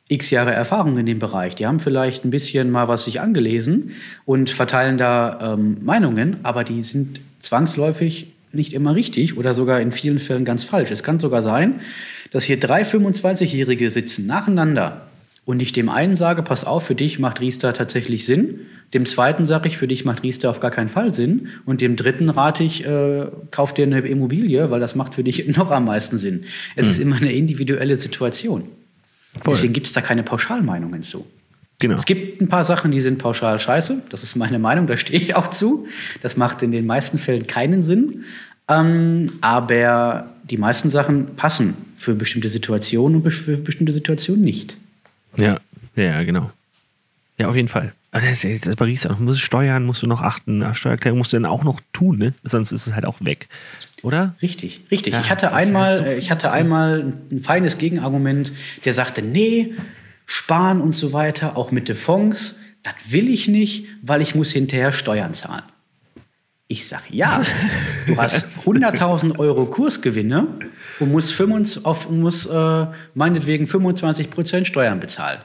x 0.09 0.31
Jahre 0.31 0.51
Erfahrung 0.51 0.97
in 0.97 1.05
dem 1.05 1.19
Bereich. 1.19 1.55
Die 1.55 1.65
haben 1.65 1.79
vielleicht 1.79 2.25
ein 2.25 2.31
bisschen 2.31 2.69
mal 2.69 2.87
was 2.87 3.05
sich 3.05 3.21
angelesen 3.21 3.91
und 4.25 4.49
verteilen 4.49 4.97
da 4.97 5.53
ähm, 5.53 5.77
Meinungen, 5.81 6.37
aber 6.43 6.63
die 6.63 6.81
sind 6.81 7.21
zwangsläufig 7.39 8.33
nicht 8.51 8.73
immer 8.73 8.95
richtig 8.95 9.37
oder 9.37 9.53
sogar 9.53 9.79
in 9.79 9.91
vielen 9.91 10.19
Fällen 10.19 10.43
ganz 10.43 10.63
falsch. 10.63 10.91
Es 10.91 11.03
kann 11.03 11.19
sogar 11.19 11.41
sein, 11.41 11.81
dass 12.31 12.43
hier 12.43 12.59
drei 12.59 12.81
25-Jährige 12.81 13.89
sitzen 13.91 14.25
nacheinander 14.25 15.07
und 15.49 15.61
ich 15.61 15.71
dem 15.71 15.89
einen 15.89 16.15
sage, 16.15 16.43
pass 16.43 16.63
auf, 16.63 16.83
für 16.83 16.95
dich 16.95 17.17
macht 17.17 17.41
Riester 17.41 17.73
tatsächlich 17.73 18.25
Sinn. 18.25 18.61
Dem 18.93 19.07
zweiten 19.07 19.47
sage 19.47 19.67
ich, 19.67 19.77
für 19.77 19.87
dich 19.87 20.05
macht 20.05 20.21
Riester 20.21 20.49
auf 20.49 20.59
gar 20.59 20.69
keinen 20.69 20.89
Fall 20.89 21.11
Sinn. 21.11 21.47
Und 21.65 21.81
dem 21.81 21.95
dritten 21.95 22.29
rate 22.29 22.63
ich, 22.63 22.85
äh, 22.85 23.25
kauf 23.49 23.73
dir 23.73 23.83
eine 23.83 23.99
Immobilie, 24.01 24.69
weil 24.69 24.79
das 24.79 24.93
macht 24.93 25.15
für 25.15 25.23
dich 25.23 25.47
noch 25.57 25.71
am 25.71 25.85
meisten 25.85 26.17
Sinn. 26.17 26.43
Es 26.75 26.85
mhm. 26.85 26.91
ist 26.91 26.97
immer 26.99 27.15
eine 27.15 27.33
individuelle 27.33 27.95
Situation. 27.95 28.63
Voll. 29.41 29.53
Deswegen 29.53 29.73
gibt 29.73 29.87
es 29.87 29.93
da 29.93 30.01
keine 30.01 30.23
Pauschalmeinungen 30.23 31.03
zu. 31.03 31.27
Genau. 31.79 31.95
Es 31.95 32.05
gibt 32.05 32.41
ein 32.41 32.49
paar 32.49 32.65
Sachen, 32.65 32.91
die 32.91 32.99
sind 32.99 33.19
pauschal 33.19 33.57
scheiße. 33.57 34.03
Das 34.09 34.23
ist 34.23 34.35
meine 34.35 34.59
Meinung, 34.59 34.87
da 34.87 34.97
stehe 34.97 35.19
ich 35.19 35.35
auch 35.37 35.49
zu. 35.49 35.87
Das 36.21 36.35
macht 36.35 36.61
in 36.61 36.71
den 36.71 36.85
meisten 36.85 37.17
Fällen 37.17 37.47
keinen 37.47 37.81
Sinn. 37.83 38.25
Ähm, 38.67 39.31
aber 39.41 40.29
die 40.43 40.57
meisten 40.57 40.89
Sachen 40.89 41.35
passen 41.35 41.75
für 41.95 42.13
bestimmte 42.15 42.49
Situationen 42.49 43.21
und 43.21 43.31
für 43.31 43.57
bestimmte 43.57 43.93
Situationen 43.93 44.43
nicht. 44.43 44.77
Ja, 45.37 45.59
ja, 45.95 46.23
genau. 46.23 46.51
Ja, 47.37 47.47
auf 47.47 47.55
jeden 47.55 47.67
Fall. 47.69 47.93
Aber 48.11 48.25
das 48.25 48.43
ist 48.43 48.65
ja 48.65 48.75
Paris, 48.75 49.03
du 49.03 49.13
musst 49.19 49.39
steuern, 49.39 49.85
musst 49.85 50.01
du 50.01 50.07
noch 50.07 50.23
achten, 50.23 50.65
Steuererklärung 50.73 51.19
musst 51.19 51.31
du 51.31 51.37
dann 51.37 51.45
auch 51.45 51.63
noch 51.63 51.79
tun, 51.93 52.17
ne? 52.17 52.33
Sonst 52.43 52.71
ist 52.71 52.87
es 52.87 52.95
halt 52.95 53.05
auch 53.05 53.17
weg. 53.19 53.49
Oder? 54.01 54.35
Richtig, 54.41 54.81
richtig. 54.89 55.13
Ja, 55.13 55.21
ich 55.21 55.29
hatte 55.29 55.53
einmal, 55.53 55.99
halt 55.99 56.05
so 56.05 56.11
ich 56.17 56.31
hatte 56.31 56.51
einmal 56.51 57.13
ein 57.31 57.41
feines 57.41 57.77
Gegenargument, 57.77 58.51
der 58.85 58.93
sagte, 58.93 59.21
nee, 59.21 59.75
sparen 60.25 60.81
und 60.81 60.95
so 60.95 61.13
weiter, 61.13 61.55
auch 61.55 61.71
mit 61.71 61.87
den 61.87 61.95
Fonds, 61.95 62.57
das 62.81 62.93
will 63.11 63.29
ich 63.29 63.47
nicht, 63.47 63.85
weil 64.01 64.21
ich 64.21 64.33
muss 64.33 64.51
hinterher 64.51 64.91
Steuern 64.91 65.33
zahlen. 65.35 65.63
Ich 66.67 66.87
sage, 66.87 67.05
ja, 67.09 67.43
du 68.07 68.17
hast 68.17 68.59
100.000 68.67 69.37
Euro 69.37 69.65
Kursgewinne 69.67 70.47
und 70.99 71.11
musst, 71.11 71.33
25, 71.33 71.85
auf, 71.85 72.09
musst 72.09 72.49
äh, 72.49 72.87
meinetwegen 73.13 73.67
25 73.67 74.31
Prozent 74.31 74.67
Steuern 74.67 74.99
bezahlen 74.99 75.39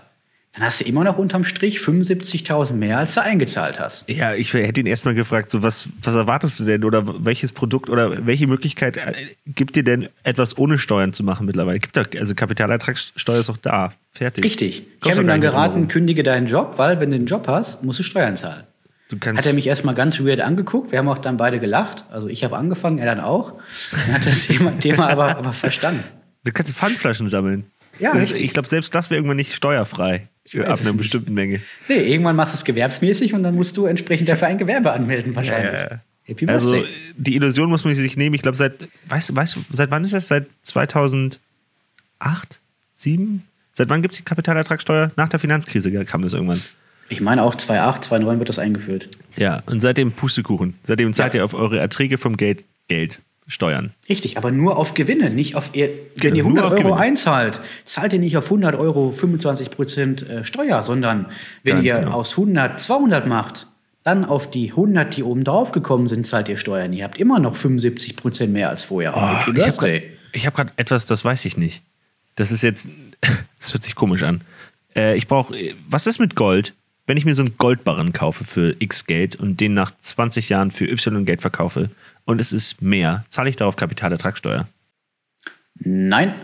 dann 0.54 0.64
hast 0.64 0.80
du 0.80 0.84
immer 0.84 1.02
noch 1.02 1.18
unterm 1.18 1.42
Strich 1.42 1.78
75.000 1.78 2.74
mehr, 2.74 2.98
als 2.98 3.14
du 3.14 3.22
eingezahlt 3.22 3.80
hast. 3.80 4.08
Ja, 4.08 4.34
ich 4.34 4.54
hätte 4.54 4.80
ihn 4.80 4.86
erstmal 4.86 5.14
gefragt, 5.14 5.50
so 5.50 5.62
was, 5.62 5.88
was 6.00 6.14
erwartest 6.14 6.60
du 6.60 6.64
denn 6.64 6.84
oder 6.84 7.24
welches 7.24 7.50
Produkt 7.50 7.90
oder 7.90 8.24
welche 8.24 8.46
Möglichkeit 8.46 8.96
äh, 8.96 9.12
gibt 9.46 9.74
dir 9.74 9.82
denn 9.82 10.08
etwas 10.22 10.56
ohne 10.56 10.78
Steuern 10.78 11.12
zu 11.12 11.24
machen 11.24 11.46
mittlerweile? 11.46 11.80
Gibt 11.80 11.96
da, 11.96 12.04
also 12.18 12.36
Kapitalertragssteuer 12.36 13.40
ist 13.40 13.50
auch 13.50 13.56
da, 13.56 13.94
fertig. 14.12 14.44
Richtig. 14.44 14.86
ich 15.02 15.10
habe 15.10 15.22
ihm 15.22 15.26
dann 15.26 15.40
geraten, 15.40 15.88
kündige 15.88 16.22
deinen 16.22 16.46
Job, 16.46 16.74
weil 16.76 17.00
wenn 17.00 17.10
du 17.10 17.16
einen 17.16 17.26
Job 17.26 17.48
hast, 17.48 17.82
musst 17.82 17.98
du 17.98 18.04
Steuern 18.04 18.36
zahlen. 18.36 18.62
Du 19.08 19.18
hat 19.18 19.44
er 19.44 19.54
mich 19.54 19.66
erstmal 19.66 19.94
ganz 19.94 20.20
weird 20.20 20.40
angeguckt. 20.40 20.92
Wir 20.92 21.00
haben 21.00 21.08
auch 21.08 21.18
dann 21.18 21.36
beide 21.36 21.58
gelacht. 21.58 22.04
Also 22.10 22.28
ich 22.28 22.44
habe 22.44 22.56
angefangen, 22.56 22.98
er 22.98 23.06
dann 23.06 23.20
auch. 23.20 23.54
Dann 23.90 24.14
hat 24.14 24.26
das 24.26 24.46
Thema, 24.46 24.70
Thema 24.80 25.08
aber, 25.08 25.36
aber 25.36 25.52
verstanden. 25.52 26.04
Du 26.44 26.52
kannst 26.52 26.72
Pfandflaschen 26.74 27.26
sammeln. 27.26 27.66
Ja, 27.98 28.12
das, 28.12 28.32
ich 28.32 28.52
glaube, 28.52 28.68
selbst 28.68 28.94
das 28.94 29.10
wäre 29.10 29.18
irgendwann 29.18 29.36
nicht 29.36 29.54
steuerfrei. 29.54 30.28
Ab 30.64 30.80
einer 30.80 30.92
bestimmten 30.92 31.32
Menge. 31.32 31.60
Nee, 31.88 32.12
irgendwann 32.12 32.36
machst 32.36 32.54
du 32.54 32.58
es 32.58 32.64
gewerbsmäßig 32.64 33.32
und 33.34 33.42
dann 33.42 33.54
musst 33.54 33.76
du 33.76 33.86
entsprechend 33.86 34.28
dafür 34.28 34.48
ein 34.48 34.58
Gewerbe 34.58 34.92
anmelden, 34.92 35.34
wahrscheinlich. 35.34 35.72
Ja, 35.72 36.00
Happy 36.24 36.46
also, 36.46 36.84
die 37.16 37.34
Illusion 37.34 37.68
muss 37.68 37.84
man 37.84 37.94
sich 37.94 38.16
nehmen. 38.16 38.34
Ich 38.34 38.42
glaube, 38.42 38.56
seit, 38.56 38.88
weißt, 39.08 39.34
weißt, 39.34 39.58
seit 39.72 39.90
wann 39.90 40.04
ist 40.04 40.14
das? 40.14 40.28
Seit 40.28 40.46
2008? 40.62 41.40
2007? 43.04 43.42
Seit 43.72 43.88
wann 43.88 44.02
gibt 44.02 44.14
es 44.14 44.18
die 44.18 44.24
Kapitalertragssteuer? 44.24 45.10
Nach 45.16 45.28
der 45.28 45.40
Finanzkrise 45.40 46.04
kam 46.04 46.22
das 46.22 46.32
irgendwann. 46.32 46.62
Ich 47.08 47.20
meine 47.20 47.42
auch 47.42 47.54
2008, 47.54 48.04
2009 48.04 48.38
wird 48.38 48.48
das 48.48 48.58
eingeführt. 48.58 49.08
Ja, 49.36 49.62
und 49.66 49.80
seitdem 49.80 50.12
Pustekuchen. 50.12 50.74
Seitdem 50.84 51.12
zahlt 51.12 51.34
ja. 51.34 51.40
ihr 51.40 51.44
auf 51.44 51.54
eure 51.54 51.78
Erträge 51.78 52.16
vom 52.16 52.36
Geld 52.36 52.64
Geld. 52.88 53.20
Steuern. 53.46 53.90
Richtig, 54.08 54.38
aber 54.38 54.50
nur 54.50 54.78
auf 54.78 54.94
Gewinne, 54.94 55.28
nicht 55.30 55.54
auf, 55.54 55.70
ihr, 55.74 55.90
wenn 56.16 56.34
ihr 56.34 56.44
100 56.44 56.64
Euro 56.64 56.76
Gewinne. 56.76 56.96
einzahlt, 56.96 57.60
zahlt 57.84 58.12
ihr 58.14 58.18
nicht 58.18 58.36
auf 58.38 58.46
100 58.46 58.74
Euro 58.74 59.10
25 59.10 59.70
Prozent 59.70 60.28
äh, 60.28 60.44
Steuer, 60.44 60.82
sondern 60.82 61.26
wenn 61.62 61.76
Ganz 61.76 61.86
ihr 61.86 61.94
genau. 62.00 62.12
aus 62.12 62.30
100 62.32 62.80
200 62.80 63.26
macht, 63.26 63.66
dann 64.02 64.24
auf 64.24 64.50
die 64.50 64.70
100, 64.70 65.16
die 65.16 65.22
oben 65.22 65.44
drauf 65.44 65.72
gekommen 65.72 66.08
sind, 66.08 66.26
zahlt 66.26 66.48
ihr 66.48 66.56
Steuern. 66.56 66.92
Ihr 66.92 67.04
habt 67.04 67.18
immer 67.18 67.38
noch 67.38 67.54
75 67.54 68.16
Prozent 68.16 68.52
mehr 68.52 68.70
als 68.70 68.82
vorher. 68.82 69.14
Oh, 69.16 69.50
ich 69.52 69.66
habe 69.66 69.76
gerade 69.76 70.68
hab 70.68 70.78
etwas, 70.78 71.06
das 71.06 71.24
weiß 71.24 71.44
ich 71.44 71.56
nicht. 71.56 71.82
Das 72.36 72.50
ist 72.50 72.62
jetzt, 72.62 72.88
das 73.58 73.72
hört 73.72 73.82
sich 73.82 73.94
komisch 73.94 74.22
an. 74.22 74.42
Äh, 74.94 75.16
ich 75.16 75.28
brauche, 75.28 75.54
was 75.88 76.06
ist 76.06 76.18
mit 76.18 76.34
Gold? 76.34 76.74
Wenn 77.06 77.18
ich 77.18 77.26
mir 77.26 77.34
so 77.34 77.42
einen 77.42 77.58
Goldbarren 77.58 78.12
kaufe 78.12 78.44
für 78.44 78.76
X 78.78 79.06
Geld 79.06 79.36
und 79.36 79.60
den 79.60 79.74
nach 79.74 79.92
20 80.00 80.48
Jahren 80.48 80.70
für 80.70 80.86
Y 80.86 81.26
Geld 81.26 81.42
verkaufe, 81.42 81.90
und 82.24 82.40
es 82.40 82.52
ist 82.52 82.80
mehr, 82.80 83.24
zahle 83.28 83.50
ich 83.50 83.56
darauf 83.56 83.76
Kapitalertragssteuer? 83.76 84.66
Nein, 85.80 86.34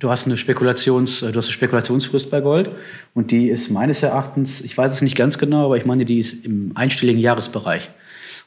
du 0.00 0.10
hast 0.10 0.26
eine 0.26 0.36
Spekulations, 0.36 1.22
äh, 1.22 1.30
du 1.30 1.38
hast 1.38 1.46
eine 1.46 1.52
Spekulationsfrist 1.52 2.30
bei 2.30 2.40
Gold 2.40 2.70
und 3.14 3.30
die 3.30 3.48
ist 3.48 3.70
meines 3.70 4.02
Erachtens, 4.02 4.60
ich 4.60 4.76
weiß 4.76 4.90
es 4.90 5.02
nicht 5.02 5.16
ganz 5.16 5.38
genau, 5.38 5.66
aber 5.66 5.76
ich 5.76 5.84
meine, 5.84 6.04
die 6.04 6.18
ist 6.18 6.44
im 6.44 6.72
einstelligen 6.74 7.20
Jahresbereich. 7.20 7.90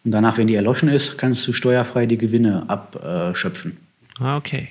Und 0.04 0.12
danach, 0.12 0.38
wenn 0.38 0.48
die 0.48 0.56
erloschen 0.56 0.90
ist, 0.90 1.18
kannst 1.18 1.48
du 1.48 1.54
steuerfrei 1.54 2.06
die 2.06 2.18
Gewinne 2.18 2.66
abschöpfen. 2.68 3.78
Ah, 4.20 4.36
okay. 4.36 4.70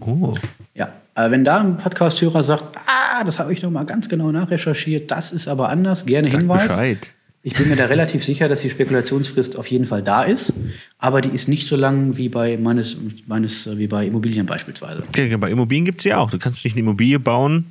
Oh. 0.00 0.34
Ja, 0.74 0.92
äh, 1.14 1.30
wenn 1.30 1.44
da 1.44 1.60
ein 1.60 1.76
Podcast-Hörer 1.76 2.42
sagt, 2.42 2.76
ah, 2.86 3.24
das 3.24 3.38
habe 3.38 3.52
ich 3.52 3.62
noch 3.62 3.70
mal 3.70 3.84
ganz 3.84 4.08
genau 4.08 4.32
nachrecherchiert, 4.32 5.10
das 5.10 5.32
ist 5.32 5.48
aber 5.48 5.68
anders, 5.68 6.06
gerne 6.06 6.30
Sag 6.30 6.40
Hinweis. 6.40 6.68
Bescheid. 6.68 7.14
Ich 7.46 7.52
bin 7.54 7.68
mir 7.68 7.76
da 7.76 7.84
relativ 7.86 8.24
sicher, 8.24 8.48
dass 8.48 8.62
die 8.62 8.70
Spekulationsfrist 8.70 9.58
auf 9.58 9.66
jeden 9.66 9.84
Fall 9.84 10.02
da 10.02 10.22
ist, 10.22 10.54
aber 10.98 11.20
die 11.20 11.28
ist 11.28 11.46
nicht 11.46 11.66
so 11.66 11.76
lang 11.76 12.16
wie 12.16 12.30
bei 12.30 12.56
meines, 12.56 12.96
meines 13.26 13.76
wie 13.76 13.86
bei 13.86 14.06
Immobilien 14.06 14.46
beispielsweise. 14.46 15.04
Ja, 15.14 15.36
bei 15.36 15.50
Immobilien 15.50 15.84
gibt 15.84 15.98
es 15.98 16.04
ja 16.04 16.16
auch. 16.16 16.30
Du 16.30 16.38
kannst 16.38 16.64
nicht 16.64 16.72
eine 16.72 16.80
Immobilie 16.80 17.20
bauen 17.20 17.66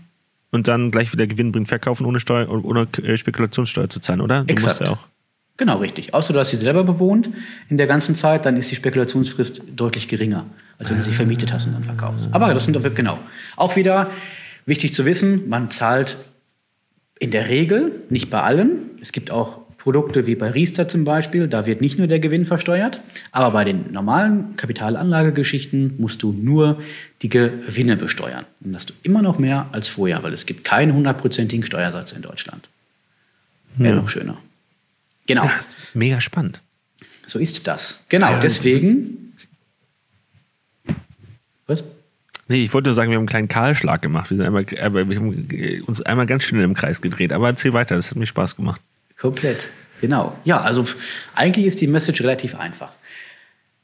und 0.52 0.68
dann 0.68 0.92
gleich 0.92 1.12
wieder 1.12 1.26
Gewinn 1.26 1.52
bringen, 1.52 1.66
verkaufen, 1.66 2.06
ohne, 2.06 2.20
Steuer, 2.20 2.50
ohne 2.50 2.88
äh, 3.02 3.18
Spekulationssteuer 3.18 3.90
zu 3.90 4.00
zahlen, 4.00 4.22
oder? 4.22 4.44
Du 4.44 4.54
Exakt. 4.54 4.82
Ja 4.82 4.92
auch 4.92 5.08
Genau, 5.58 5.78
richtig. 5.78 6.14
Außer 6.14 6.34
du 6.34 6.40
hast 6.40 6.50
sie 6.50 6.58
selber 6.58 6.84
bewohnt 6.84 7.30
in 7.70 7.78
der 7.78 7.86
ganzen 7.86 8.16
Zeit, 8.16 8.46
dann 8.46 8.58
ist 8.58 8.72
die 8.72 8.76
Spekulationsfrist 8.76 9.64
deutlich 9.76 10.08
geringer, 10.08 10.46
als 10.80 10.90
wenn 10.90 10.98
du 10.98 11.04
sie 11.04 11.12
vermietet 11.12 11.54
hast 11.54 11.68
und 11.68 11.74
dann 11.74 11.84
verkaufst. 11.84 12.28
Aber 12.32 12.54
das 12.54 12.66
sind 12.66 12.76
doch 12.76 12.96
genau. 12.96 13.20
Auch 13.56 13.76
wieder 13.76 14.10
wichtig 14.66 14.94
zu 14.94 15.06
wissen, 15.06 15.48
man 15.50 15.70
zahlt 15.70 16.18
in 17.20 17.32
der 17.32 17.50
Regel, 17.50 17.92
nicht 18.10 18.30
bei 18.30 18.42
allen. 18.42 18.90
Es 19.00 19.12
gibt 19.12 19.30
auch 19.30 19.60
Produkte 19.78 20.26
wie 20.26 20.36
bei 20.36 20.50
Riester 20.50 20.88
zum 20.88 21.04
Beispiel, 21.04 21.48
da 21.48 21.66
wird 21.66 21.82
nicht 21.82 21.98
nur 21.98 22.08
der 22.08 22.20
Gewinn 22.20 22.46
versteuert, 22.46 23.02
aber 23.34 23.52
bei 23.52 23.66
den 23.66 23.92
normalen 23.92 24.56
Kapitalanlagegeschichten 24.56 25.96
musst 25.98 26.24
du 26.24 26.32
nur 26.32 26.82
die 27.22 27.28
Gewinne 27.28 27.98
besteuern. 27.98 28.46
Und 28.64 28.76
hast 28.76 28.92
du 28.92 28.94
immer 29.04 29.22
noch 29.22 29.40
mehr 29.40 29.68
als 29.74 29.90
vorher, 29.90 30.24
weil 30.24 30.34
es 30.34 30.46
gibt 30.46 30.64
keinen 30.64 30.94
hundertprozentigen 30.94 31.66
Steuersatz 31.66 32.14
in 32.14 32.22
Deutschland. 32.22 32.70
Wäre 33.76 33.96
ja. 33.96 34.02
noch 34.02 34.10
schöner. 34.10 34.38
Genau. 35.28 35.46
Ja, 35.46 35.60
mega 35.94 36.22
spannend. 36.22 36.62
So 37.26 37.40
ist 37.40 37.68
das. 37.68 38.04
Genau, 38.10 38.32
ja, 38.32 38.40
deswegen. 38.40 39.36
Was? 41.68 41.84
Nee, 42.48 42.64
ich 42.64 42.74
wollte 42.74 42.90
nur 42.90 42.94
sagen, 42.94 43.10
wir 43.10 43.16
haben 43.16 43.22
einen 43.22 43.30
kleinen 43.30 43.48
Kahlschlag 43.48 44.02
gemacht. 44.02 44.30
Wir, 44.30 44.38
sind 44.38 44.46
einmal, 44.46 44.70
wir 44.70 45.16
haben 45.16 45.84
uns 45.88 46.02
einmal 46.02 46.26
ganz 46.26 46.44
schnell 46.44 46.64
im 46.64 46.74
Kreis 46.74 47.02
gedreht. 47.02 47.32
Aber 47.32 47.48
erzähl 47.48 47.74
weiter, 47.74 47.96
das 47.96 48.10
hat 48.10 48.18
mir 48.18 48.26
Spaß 48.26 48.58
gemacht. 48.58 48.82
Komplett, 49.18 49.60
genau. 50.02 50.38
Ja, 50.44 50.60
also 50.62 50.86
eigentlich 51.34 51.66
ist 51.66 51.80
die 51.80 51.88
Message 51.88 52.22
relativ 52.22 52.56
einfach. 52.56 52.92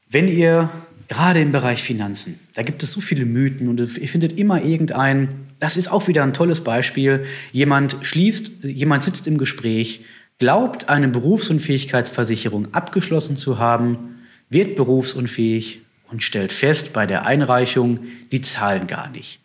Wenn 0.10 0.28
ihr 0.28 0.70
gerade 1.08 1.40
im 1.40 1.54
Bereich 1.54 1.82
Finanzen, 1.82 2.40
da 2.54 2.64
gibt 2.64 2.84
es 2.84 2.92
so 2.92 3.00
viele 3.00 3.26
Mythen 3.26 3.70
und 3.70 3.80
ihr 3.80 4.08
findet 4.08 4.38
immer 4.38 4.62
irgendeinen, 4.62 5.48
das 5.60 5.78
ist 5.78 5.90
auch 5.90 6.08
wieder 6.08 6.24
ein 6.24 6.34
tolles 6.34 6.64
Beispiel. 6.64 7.26
Jemand 7.54 7.96
schließt, 8.02 8.64
jemand 8.64 9.04
sitzt 9.04 9.26
im 9.28 9.38
Gespräch, 9.38 10.04
glaubt, 10.40 10.90
eine 10.90 11.10
Berufsunfähigkeitsversicherung 11.10 12.74
abgeschlossen 12.74 13.38
zu 13.38 13.60
haben, 13.60 14.22
wird 14.50 14.76
berufsunfähig 14.76 15.82
und 16.10 16.24
stellt 16.24 16.52
fest 16.52 16.92
bei 16.94 17.06
der 17.06 17.26
Einreichung, 17.26 18.00
die 18.32 18.42
zahlen 18.42 18.88
gar 18.88 19.10
nicht. 19.10 19.40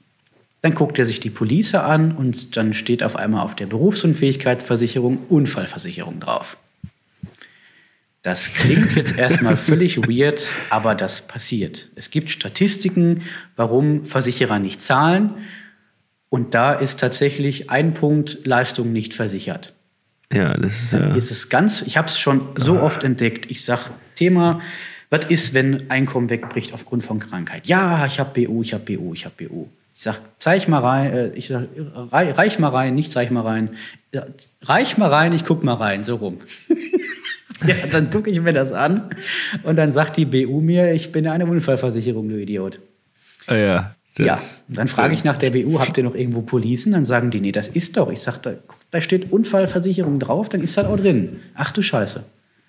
Dann 0.62 0.74
guckt 0.74 0.98
er 0.98 1.04
sich 1.04 1.20
die 1.20 1.30
Police 1.30 1.74
an 1.74 2.12
und 2.12 2.56
dann 2.56 2.72
steht 2.72 3.02
auf 3.02 3.16
einmal 3.16 3.44
auf 3.44 3.54
der 3.54 3.66
Berufsunfähigkeitsversicherung 3.66 5.18
Unfallversicherung 5.28 6.20
drauf. 6.20 6.56
Das 8.22 8.54
klingt 8.54 8.96
jetzt 8.96 9.18
erstmal 9.18 9.58
völlig 9.58 10.08
weird, 10.08 10.46
aber 10.70 10.94
das 10.94 11.26
passiert. 11.26 11.90
Es 11.94 12.10
gibt 12.10 12.30
Statistiken, 12.30 13.24
warum 13.56 14.06
Versicherer 14.06 14.58
nicht 14.58 14.80
zahlen. 14.80 15.34
Und 16.30 16.54
da 16.54 16.72
ist 16.72 16.98
tatsächlich 16.98 17.68
ein 17.68 17.92
Punkt 17.92 18.46
Leistung 18.46 18.92
nicht 18.92 19.12
versichert. 19.12 19.74
Ja, 20.32 20.54
das 20.54 20.82
ist 20.82 20.92
ja. 20.92 21.14
Ist 21.14 21.30
es 21.30 21.48
ganz, 21.48 21.82
ich 21.82 21.96
habe 21.96 22.08
es 22.08 22.18
schon 22.18 22.40
so 22.56 22.78
ah. 22.78 22.82
oft 22.82 23.04
entdeckt. 23.04 23.50
Ich 23.50 23.64
sage, 23.64 23.90
Thema, 24.14 24.60
was 25.10 25.26
ist, 25.26 25.54
wenn 25.54 25.90
Einkommen 25.90 26.30
wegbricht 26.30 26.72
aufgrund 26.72 27.04
von 27.04 27.18
Krankheit? 27.20 27.66
Ja, 27.66 28.06
ich 28.06 28.18
habe 28.18 28.46
BU, 28.46 28.62
ich 28.62 28.74
habe 28.74 28.84
BU, 28.84 29.14
ich 29.14 29.24
habe 29.24 29.34
BU. 29.44 29.68
Ich 29.94 30.02
sag, 30.02 30.18
zeig 30.38 30.66
mal 30.66 30.80
rein, 30.80 31.12
äh, 31.12 31.28
ich 31.34 31.46
sag, 31.48 31.68
reich 32.10 32.58
mal 32.58 32.70
rein, 32.70 32.96
nicht 32.96 33.12
zeig 33.12 33.30
mal 33.30 33.42
rein. 33.42 33.70
Reich 34.62 34.98
mal 34.98 35.08
rein, 35.08 35.32
ich 35.32 35.44
guck 35.44 35.62
mal 35.62 35.74
rein, 35.74 36.02
so 36.02 36.16
rum. 36.16 36.38
ja, 37.66 37.86
dann 37.86 38.10
gucke 38.10 38.28
ich 38.28 38.40
mir 38.40 38.52
das 38.52 38.72
an 38.72 39.10
und 39.62 39.76
dann 39.76 39.92
sagt 39.92 40.16
die 40.16 40.24
BU 40.24 40.60
mir, 40.60 40.92
ich 40.92 41.12
bin 41.12 41.28
eine 41.28 41.46
Unfallversicherung, 41.46 42.28
du 42.28 42.40
Idiot. 42.40 42.80
Ah, 43.46 43.54
ja. 43.54 43.93
Ja, 44.18 44.38
dann 44.68 44.88
frage 44.88 45.14
ich 45.14 45.24
nach 45.24 45.36
der 45.36 45.50
BU, 45.50 45.80
habt 45.80 45.96
ihr 45.98 46.04
noch 46.04 46.14
irgendwo 46.14 46.42
Policen? 46.42 46.92
Dann 46.92 47.04
sagen 47.04 47.30
die, 47.30 47.40
nee, 47.40 47.52
das 47.52 47.68
ist 47.68 47.96
doch. 47.96 48.10
Ich 48.10 48.20
sag, 48.20 48.38
da, 48.38 48.54
da 48.90 49.00
steht 49.00 49.32
Unfallversicherung 49.32 50.18
drauf, 50.18 50.48
dann 50.48 50.60
ist 50.60 50.76
das 50.76 50.86
auch 50.86 50.96
drin. 50.96 51.40
Ach 51.54 51.72
du 51.72 51.82
Scheiße. 51.82 52.22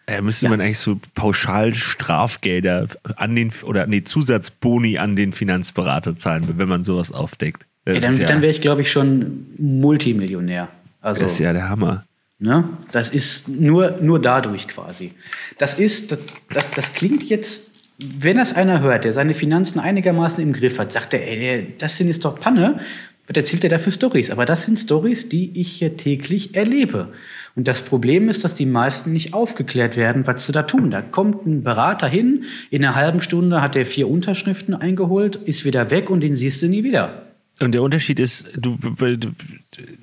Äh, 0.08 0.22
müsste 0.22 0.46
ja. 0.46 0.50
man 0.52 0.62
eigentlich 0.62 0.80
so 0.80 1.00
pauschal 1.16 1.74
Strafgelder 1.74 2.88
an 3.16 3.36
den 3.36 3.52
oder 3.64 3.88
nee, 3.88 4.04
Zusatzboni 4.04 4.98
an 4.98 5.16
den 5.16 5.34
Finanzberater 5.34 6.16
zahlen, 6.16 6.54
wenn 6.58 6.68
man 6.68 6.84
sowas 6.84 7.12
aufdeckt. 7.12 7.66
Ja, 7.88 8.00
dann, 8.00 8.18
ja, 8.18 8.26
dann 8.26 8.42
wäre 8.42 8.52
ich, 8.52 8.62
glaube 8.62 8.82
ich, 8.82 8.92
schon 8.92 9.48
Multimillionär. 9.58 10.70
Also, 11.02 11.24
das 11.24 11.34
ist 11.34 11.40
ja 11.40 11.54
der 11.54 11.70
Hammer. 11.70 12.06
Ne? 12.40 12.68
Das 12.92 13.10
ist 13.10 13.48
nur, 13.48 13.98
nur 14.02 14.22
dadurch 14.22 14.68
quasi. 14.68 15.14
Das 15.58 15.80
ist, 15.80 16.12
das, 16.12 16.20
das, 16.52 16.72
das 16.72 16.94
klingt 16.94 17.24
jetzt 17.24 17.72
wenn 17.98 18.38
das 18.38 18.54
einer 18.54 18.82
hört, 18.82 19.06
der 19.06 19.14
seine 19.14 19.34
Finanzen 19.34 19.80
einigermaßen 19.80 20.44
im 20.44 20.54
Griff 20.54 20.80
hat, 20.80 20.92
sagt 20.92 21.14
er, 21.14 21.26
ey, 21.26 21.74
das 21.78 21.98
sind 21.98 22.08
jetzt 22.08 22.26
doch 22.26 22.40
Panne. 22.40 22.80
Was 23.28 23.38
erzählt 23.38 23.64
er 23.64 23.70
dafür 23.72 23.92
Stories? 23.92 24.30
Aber 24.30 24.46
das 24.46 24.66
sind 24.66 24.78
Stories, 24.78 25.30
die 25.30 25.60
ich 25.60 25.72
hier 25.72 25.98
täglich 25.98 26.56
erlebe. 26.56 27.14
Und 27.56 27.68
das 27.68 27.82
Problem 27.82 28.30
ist, 28.30 28.44
dass 28.44 28.54
die 28.54 28.68
meisten 28.68 29.14
nicht 29.14 29.34
aufgeklärt 29.34 29.98
werden, 29.98 30.28
was 30.28 30.46
sie 30.46 30.52
da 30.52 30.64
tun. 30.64 30.92
Da 30.92 31.02
kommt 31.02 31.46
ein 31.48 31.64
Berater 31.64 32.08
hin, 32.08 32.44
in 32.70 32.86
einer 32.86 32.96
halben 32.96 33.22
Stunde 33.22 33.62
hat 33.62 33.76
er 33.76 33.86
vier 33.86 34.10
Unterschriften 34.10 34.76
eingeholt, 34.76 35.38
ist 35.38 35.66
wieder 35.66 35.90
weg 35.90 36.10
und 36.10 36.22
den 36.22 36.36
siehst 36.36 36.62
du 36.62 36.68
nie 36.68 36.84
wieder. 36.84 37.24
Und 37.62 37.72
der 37.72 37.82
Unterschied 37.82 38.20
ist, 38.20 38.52
du, 38.58 38.78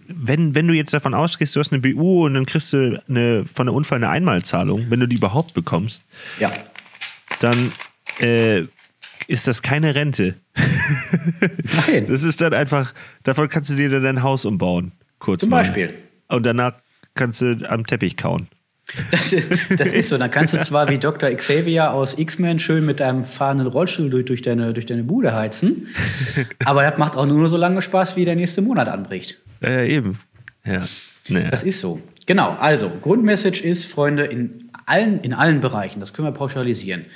wenn, 0.08 0.54
wenn 0.54 0.66
du 0.66 0.72
jetzt 0.72 0.94
davon 0.94 1.12
ausgehst, 1.12 1.54
du 1.54 1.60
hast 1.60 1.70
eine 1.72 1.82
BU 1.82 2.24
und 2.24 2.34
dann 2.34 2.46
kriegst 2.46 2.72
du 2.72 3.00
eine, 3.08 3.44
von 3.44 3.66
der 3.66 3.74
Unfall 3.74 3.98
eine 3.98 4.08
Einmalzahlung, 4.08 4.86
wenn 4.88 5.00
du 5.00 5.06
die 5.06 5.16
überhaupt 5.16 5.52
bekommst, 5.52 6.02
ja. 6.40 6.50
Dann 7.42 7.72
äh, 8.20 8.62
ist 9.26 9.48
das 9.48 9.62
keine 9.62 9.94
Rente. 9.94 10.34
Nein. 11.86 12.06
Das 12.08 12.22
ist 12.22 12.40
dann 12.40 12.54
einfach, 12.54 12.92
davon 13.22 13.48
kannst 13.48 13.70
du 13.70 13.74
dir 13.74 13.90
dann 13.90 14.02
dein 14.02 14.22
Haus 14.22 14.44
umbauen. 14.44 14.92
Kurz 15.18 15.42
Zum 15.42 15.50
mal. 15.50 15.58
Beispiel. 15.58 15.94
Und 16.28 16.44
danach 16.44 16.74
kannst 17.14 17.40
du 17.40 17.56
am 17.68 17.86
Teppich 17.86 18.16
kauen. 18.16 18.48
Das, 19.10 19.34
das, 19.78 19.88
ist 19.88 20.08
so. 20.08 20.18
Dann 20.18 20.30
kannst 20.30 20.54
du 20.54 20.60
zwar 20.60 20.88
wie 20.88 20.98
Dr. 20.98 21.30
Xavier 21.30 21.92
aus 21.92 22.18
X-Men 22.18 22.58
schön 22.58 22.84
mit 22.84 23.00
einem 23.00 23.24
fahrenden 23.24 23.68
Rollstuhl 23.68 24.10
durch, 24.10 24.24
durch, 24.24 24.42
deine, 24.42 24.72
durch 24.72 24.86
deine 24.86 25.04
Bude 25.04 25.32
heizen, 25.34 25.86
aber 26.64 26.82
das 26.82 26.98
macht 26.98 27.16
auch 27.16 27.24
nur 27.24 27.48
so 27.48 27.56
lange 27.56 27.80
Spaß, 27.80 28.16
wie 28.16 28.24
der 28.24 28.34
nächste 28.34 28.60
Monat 28.60 28.88
anbricht. 28.88 29.40
Äh, 29.62 29.94
eben. 29.94 30.18
Ja. 30.64 30.86
Naja. 31.28 31.48
Das 31.50 31.62
ist 31.62 31.80
so. 31.80 32.02
Genau. 32.26 32.56
Also, 32.58 32.90
Grundmessage 33.00 33.62
ist, 33.62 33.86
Freunde, 33.86 34.24
in 34.24 34.70
allen, 34.86 35.20
in 35.20 35.32
allen 35.32 35.60
Bereichen, 35.60 36.00
das 36.00 36.12
können 36.12 36.28
wir 36.28 36.32
pauschalisieren. 36.32 37.06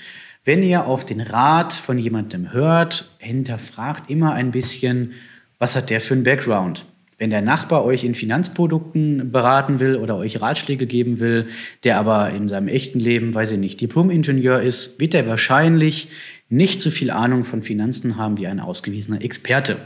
Wenn 0.45 0.63
ihr 0.63 0.87
auf 0.87 1.05
den 1.05 1.21
Rat 1.21 1.73
von 1.73 1.99
jemandem 1.99 2.53
hört, 2.53 3.11
hinterfragt 3.19 4.09
immer 4.11 4.33
ein 4.35 4.53
bisschen, 4.53 5.13
was 5.59 5.75
hat 5.75 5.91
der 5.91 6.01
für 6.01 6.15
einen 6.15 6.23
Background? 6.23 6.87
Wenn 7.19 7.31
der 7.31 7.41
Nachbar 7.41 7.85
euch 7.85 8.05
in 8.05 8.15
Finanzprodukten 8.15 9.33
beraten 9.33 9.81
will 9.81 9.97
oder 9.97 10.17
euch 10.17 10.41
Ratschläge 10.41 10.87
geben 10.87 11.19
will, 11.19 11.49
der 11.83 11.99
aber 11.99 12.31
in 12.31 12.47
seinem 12.47 12.69
echten 12.69 13.01
Leben, 13.01 13.35
weiß 13.35 13.53
ich 13.53 13.59
nicht, 13.59 13.81
Diplom-Ingenieur 13.81 14.61
ist, 14.61 15.01
wird 15.01 15.15
er 15.15 15.27
wahrscheinlich 15.27 16.11
nicht 16.49 16.81
so 16.81 16.91
viel 16.91 17.11
Ahnung 17.11 17.45
von 17.45 17.63
Finanzen 17.63 18.17
haben 18.17 18.37
wie 18.37 18.47
ein 18.47 18.61
ausgewiesener 18.61 19.23
Experte. 19.23 19.77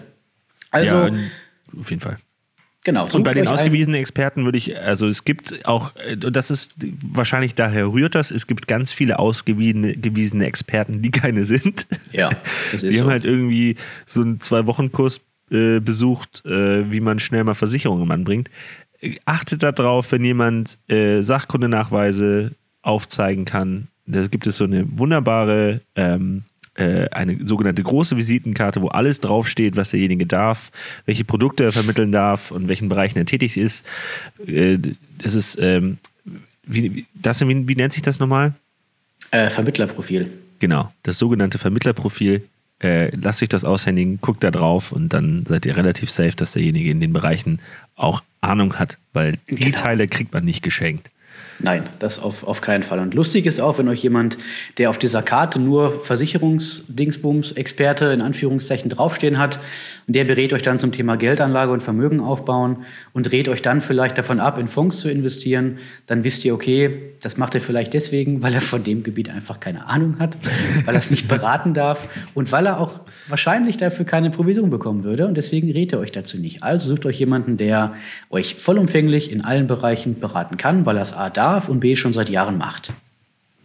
Also, 0.70 1.06
ja, 1.06 1.12
auf 1.78 1.90
jeden 1.90 2.02
Fall. 2.02 2.18
Genau. 2.82 3.06
Und 3.12 3.24
bei 3.24 3.34
den 3.34 3.46
ausgewiesenen 3.46 4.00
Experten 4.00 4.44
würde 4.44 4.56
ich, 4.56 4.78
also 4.78 5.06
es 5.06 5.24
gibt 5.24 5.66
auch, 5.66 5.92
und 6.24 6.34
das 6.34 6.50
ist 6.50 6.72
wahrscheinlich 7.02 7.54
daher 7.54 7.92
rührt 7.92 8.14
das, 8.14 8.30
es 8.30 8.46
gibt 8.46 8.66
ganz 8.66 8.90
viele 8.90 9.18
ausgewiesene 9.18 10.46
Experten, 10.46 11.02
die 11.02 11.10
keine 11.10 11.44
sind. 11.44 11.86
Ja, 12.12 12.30
das 12.72 12.82
ist 12.82 12.92
Die 12.92 12.96
so. 12.96 13.04
haben 13.04 13.10
halt 13.10 13.24
irgendwie 13.26 13.76
so 14.06 14.22
einen 14.22 14.40
Zwei-Wochen-Kurs 14.40 15.20
äh, 15.50 15.80
besucht, 15.80 16.44
äh, 16.46 16.90
wie 16.90 17.00
man 17.00 17.18
schnell 17.18 17.44
mal 17.44 17.54
Versicherungen 17.54 18.10
anbringt. 18.10 18.48
Achtet 19.26 19.62
darauf, 19.62 20.12
wenn 20.12 20.24
jemand 20.24 20.78
äh, 20.88 21.20
Sachkundenachweise 21.20 22.52
aufzeigen 22.82 23.44
kann. 23.44 23.88
Da 24.06 24.26
gibt 24.26 24.46
es 24.46 24.56
so 24.56 24.64
eine 24.64 24.86
wunderbare, 24.98 25.82
ähm, 25.96 26.44
äh, 26.80 27.08
eine 27.10 27.46
sogenannte 27.46 27.82
große 27.82 28.16
Visitenkarte, 28.16 28.82
wo 28.82 28.88
alles 28.88 29.20
draufsteht, 29.20 29.76
was 29.76 29.90
derjenige 29.90 30.26
darf, 30.26 30.72
welche 31.06 31.24
Produkte 31.24 31.64
er 31.64 31.72
vermitteln 31.72 32.12
darf 32.12 32.50
und 32.50 32.62
in 32.62 32.68
welchen 32.68 32.88
Bereichen 32.88 33.18
er 33.18 33.26
tätig 33.26 33.56
ist. 33.56 33.86
Äh, 34.46 34.78
das 35.18 35.34
ist, 35.34 35.58
ähm, 35.60 35.98
wie, 36.64 37.06
das, 37.14 37.40
wie, 37.46 37.68
wie 37.68 37.76
nennt 37.76 37.92
sich 37.92 38.02
das 38.02 38.20
nochmal? 38.20 38.54
Äh, 39.30 39.50
Vermittlerprofil. 39.50 40.30
Genau, 40.58 40.92
das 41.02 41.18
sogenannte 41.18 41.58
Vermittlerprofil 41.58 42.42
äh, 42.80 43.14
lasst 43.14 43.42
euch 43.42 43.48
das 43.48 43.64
aushändigen, 43.64 44.20
guckt 44.20 44.42
da 44.42 44.50
drauf 44.50 44.92
und 44.92 45.10
dann 45.10 45.44
seid 45.46 45.66
ihr 45.66 45.76
relativ 45.76 46.10
safe, 46.10 46.34
dass 46.34 46.52
derjenige 46.52 46.90
in 46.90 47.00
den 47.00 47.12
Bereichen 47.12 47.60
auch 47.94 48.22
Ahnung 48.40 48.78
hat, 48.78 48.98
weil 49.12 49.38
die 49.50 49.56
genau. 49.56 49.78
Teile 49.78 50.08
kriegt 50.08 50.32
man 50.32 50.44
nicht 50.44 50.62
geschenkt. 50.62 51.10
Nein, 51.62 51.82
das 51.98 52.18
auf, 52.18 52.44
auf 52.44 52.62
keinen 52.62 52.82
Fall. 52.82 53.00
Und 53.00 53.14
lustig 53.14 53.46
ist 53.46 53.60
auch, 53.60 53.78
wenn 53.78 53.88
euch 53.88 54.02
jemand, 54.02 54.38
der 54.78 54.88
auf 54.88 54.98
dieser 54.98 55.22
Karte 55.22 55.60
nur 55.60 56.00
Versicherungsdingsbums-Experte 56.00 58.06
in 58.06 58.22
Anführungszeichen 58.22 58.88
draufstehen 58.88 59.38
hat, 59.38 59.58
und 60.06 60.16
der 60.16 60.24
berät 60.24 60.52
euch 60.52 60.62
dann 60.62 60.78
zum 60.78 60.92
Thema 60.92 61.16
Geldanlage 61.16 61.72
und 61.72 61.82
Vermögen 61.82 62.20
aufbauen 62.20 62.84
und 63.12 63.30
rät 63.30 63.48
euch 63.48 63.62
dann 63.62 63.80
vielleicht 63.80 64.18
davon 64.18 64.40
ab, 64.40 64.58
in 64.58 64.68
Fonds 64.68 65.00
zu 65.00 65.10
investieren, 65.10 65.78
dann 66.06 66.24
wisst 66.24 66.44
ihr, 66.44 66.54
okay, 66.54 67.14
das 67.22 67.36
macht 67.36 67.54
er 67.54 67.60
vielleicht 67.60 67.94
deswegen, 67.94 68.42
weil 68.42 68.54
er 68.54 68.60
von 68.60 68.82
dem 68.82 69.02
Gebiet 69.02 69.28
einfach 69.28 69.60
keine 69.60 69.86
Ahnung 69.86 70.18
hat, 70.18 70.36
weil 70.84 70.94
er 70.94 71.00
es 71.00 71.10
nicht 71.10 71.28
beraten 71.28 71.74
darf 71.74 72.08
und 72.34 72.50
weil 72.52 72.66
er 72.66 72.80
auch 72.80 73.00
wahrscheinlich 73.28 73.76
dafür 73.76 74.04
keine 74.04 74.30
Provision 74.30 74.70
bekommen 74.70 75.04
würde. 75.04 75.26
Und 75.26 75.36
deswegen 75.36 75.70
rät 75.70 75.92
er 75.92 76.00
euch 76.00 76.12
dazu 76.12 76.38
nicht. 76.38 76.62
Also 76.62 76.88
sucht 76.88 77.06
euch 77.06 77.18
jemanden, 77.18 77.56
der 77.56 77.94
euch 78.30 78.56
vollumfänglich 78.56 79.30
in 79.30 79.44
allen 79.44 79.66
Bereichen 79.66 80.18
beraten 80.18 80.56
kann, 80.56 80.86
weil 80.86 80.96
er 80.96 81.02
es 81.02 81.12
A 81.12 81.29
darf 81.36 81.68
und 81.68 81.80
B 81.80 81.96
schon 81.96 82.12
seit 82.12 82.28
Jahren 82.28 82.58
macht. 82.58 82.92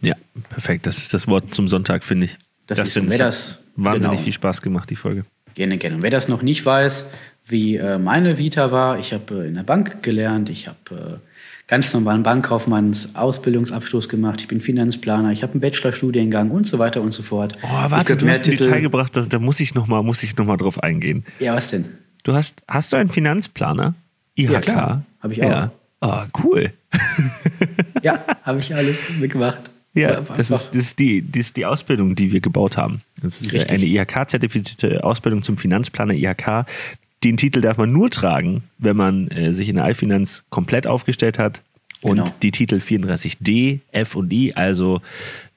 Ja, 0.00 0.14
perfekt. 0.50 0.86
Das 0.86 0.98
ist 0.98 1.14
das 1.14 1.26
Wort 1.26 1.54
zum 1.54 1.68
Sonntag, 1.68 2.04
finde 2.04 2.26
ich. 2.26 2.38
Das, 2.66 2.78
das 2.78 2.96
ist 2.96 3.08
wer 3.08 3.18
das 3.18 3.62
wahnsinnig 3.76 4.10
genau. 4.10 4.22
viel 4.22 4.32
Spaß 4.32 4.62
gemacht, 4.62 4.90
die 4.90 4.96
Folge. 4.96 5.24
Gerne, 5.54 5.78
gerne. 5.78 5.96
Und 5.96 6.02
wer 6.02 6.10
das 6.10 6.28
noch 6.28 6.42
nicht 6.42 6.66
weiß, 6.66 7.06
wie 7.46 7.76
äh, 7.76 7.98
meine 7.98 8.38
Vita 8.38 8.72
war, 8.72 8.98
ich 8.98 9.12
habe 9.12 9.44
äh, 9.44 9.48
in 9.48 9.54
der 9.54 9.62
Bank 9.62 10.02
gelernt, 10.02 10.50
ich 10.50 10.66
habe 10.66 11.20
äh, 11.22 11.30
ganz 11.68 11.94
normalen 11.94 12.22
Bankkaufmanns 12.22 13.14
Ausbildungsabschluss 13.14 14.08
gemacht, 14.08 14.40
ich 14.40 14.48
bin 14.48 14.60
Finanzplaner, 14.60 15.32
ich 15.32 15.42
habe 15.42 15.52
einen 15.52 15.60
Bachelorstudiengang 15.60 16.50
und 16.50 16.66
so 16.66 16.78
weiter 16.78 17.00
und 17.00 17.12
so 17.12 17.22
fort. 17.22 17.56
Oh, 17.62 17.68
warte, 17.68 18.16
du 18.16 18.28
hast 18.28 18.44
ein 18.44 18.50
Detail 18.50 18.80
gebracht, 18.80 19.16
das, 19.16 19.28
da 19.28 19.38
muss 19.38 19.60
ich 19.60 19.74
nochmal 19.74 20.02
noch, 20.02 20.56
drauf 20.56 20.82
eingehen. 20.82 21.24
Ja, 21.38 21.54
was 21.54 21.70
denn? 21.70 21.84
Du 22.24 22.34
hast, 22.34 22.62
hast 22.66 22.92
du 22.92 22.96
einen 22.96 23.08
Finanzplaner? 23.08 23.94
IHK? 24.34 24.50
Ja, 24.50 24.60
klar. 24.60 25.02
Habe 25.20 25.32
ich 25.32 25.42
auch. 25.42 25.48
Ja. 25.48 25.70
Oh, 26.00 26.22
cool. 26.42 26.72
ja, 28.02 28.24
habe 28.42 28.60
ich 28.60 28.74
alles 28.74 29.02
mitgemacht. 29.18 29.70
Ja, 29.94 30.20
das 30.20 30.50
ist, 30.50 30.50
das, 30.50 30.74
ist 30.74 30.98
die, 30.98 31.22
das 31.22 31.46
ist 31.46 31.56
die 31.56 31.64
Ausbildung, 31.64 32.14
die 32.14 32.30
wir 32.30 32.40
gebaut 32.40 32.76
haben. 32.76 33.00
Das 33.22 33.40
ist 33.40 33.54
Richtig. 33.54 33.70
eine 33.70 33.86
IHK-zertifizierte 33.86 35.02
Ausbildung 35.02 35.40
zum 35.42 35.56
Finanzplaner 35.56 36.12
IHK. 36.12 36.66
Den 37.24 37.38
Titel 37.38 37.62
darf 37.62 37.78
man 37.78 37.92
nur 37.92 38.10
tragen, 38.10 38.64
wenn 38.76 38.96
man 38.96 39.28
äh, 39.28 39.54
sich 39.54 39.70
in 39.70 39.76
der 39.76 39.88
iFinanz 39.88 40.44
komplett 40.50 40.86
aufgestellt 40.86 41.38
hat 41.38 41.62
und 42.02 42.18
genau. 42.18 42.30
die 42.42 42.50
Titel 42.50 42.76
34d, 42.76 43.80
F 43.90 44.16
und 44.16 44.30
I, 44.30 44.52
also 44.54 45.00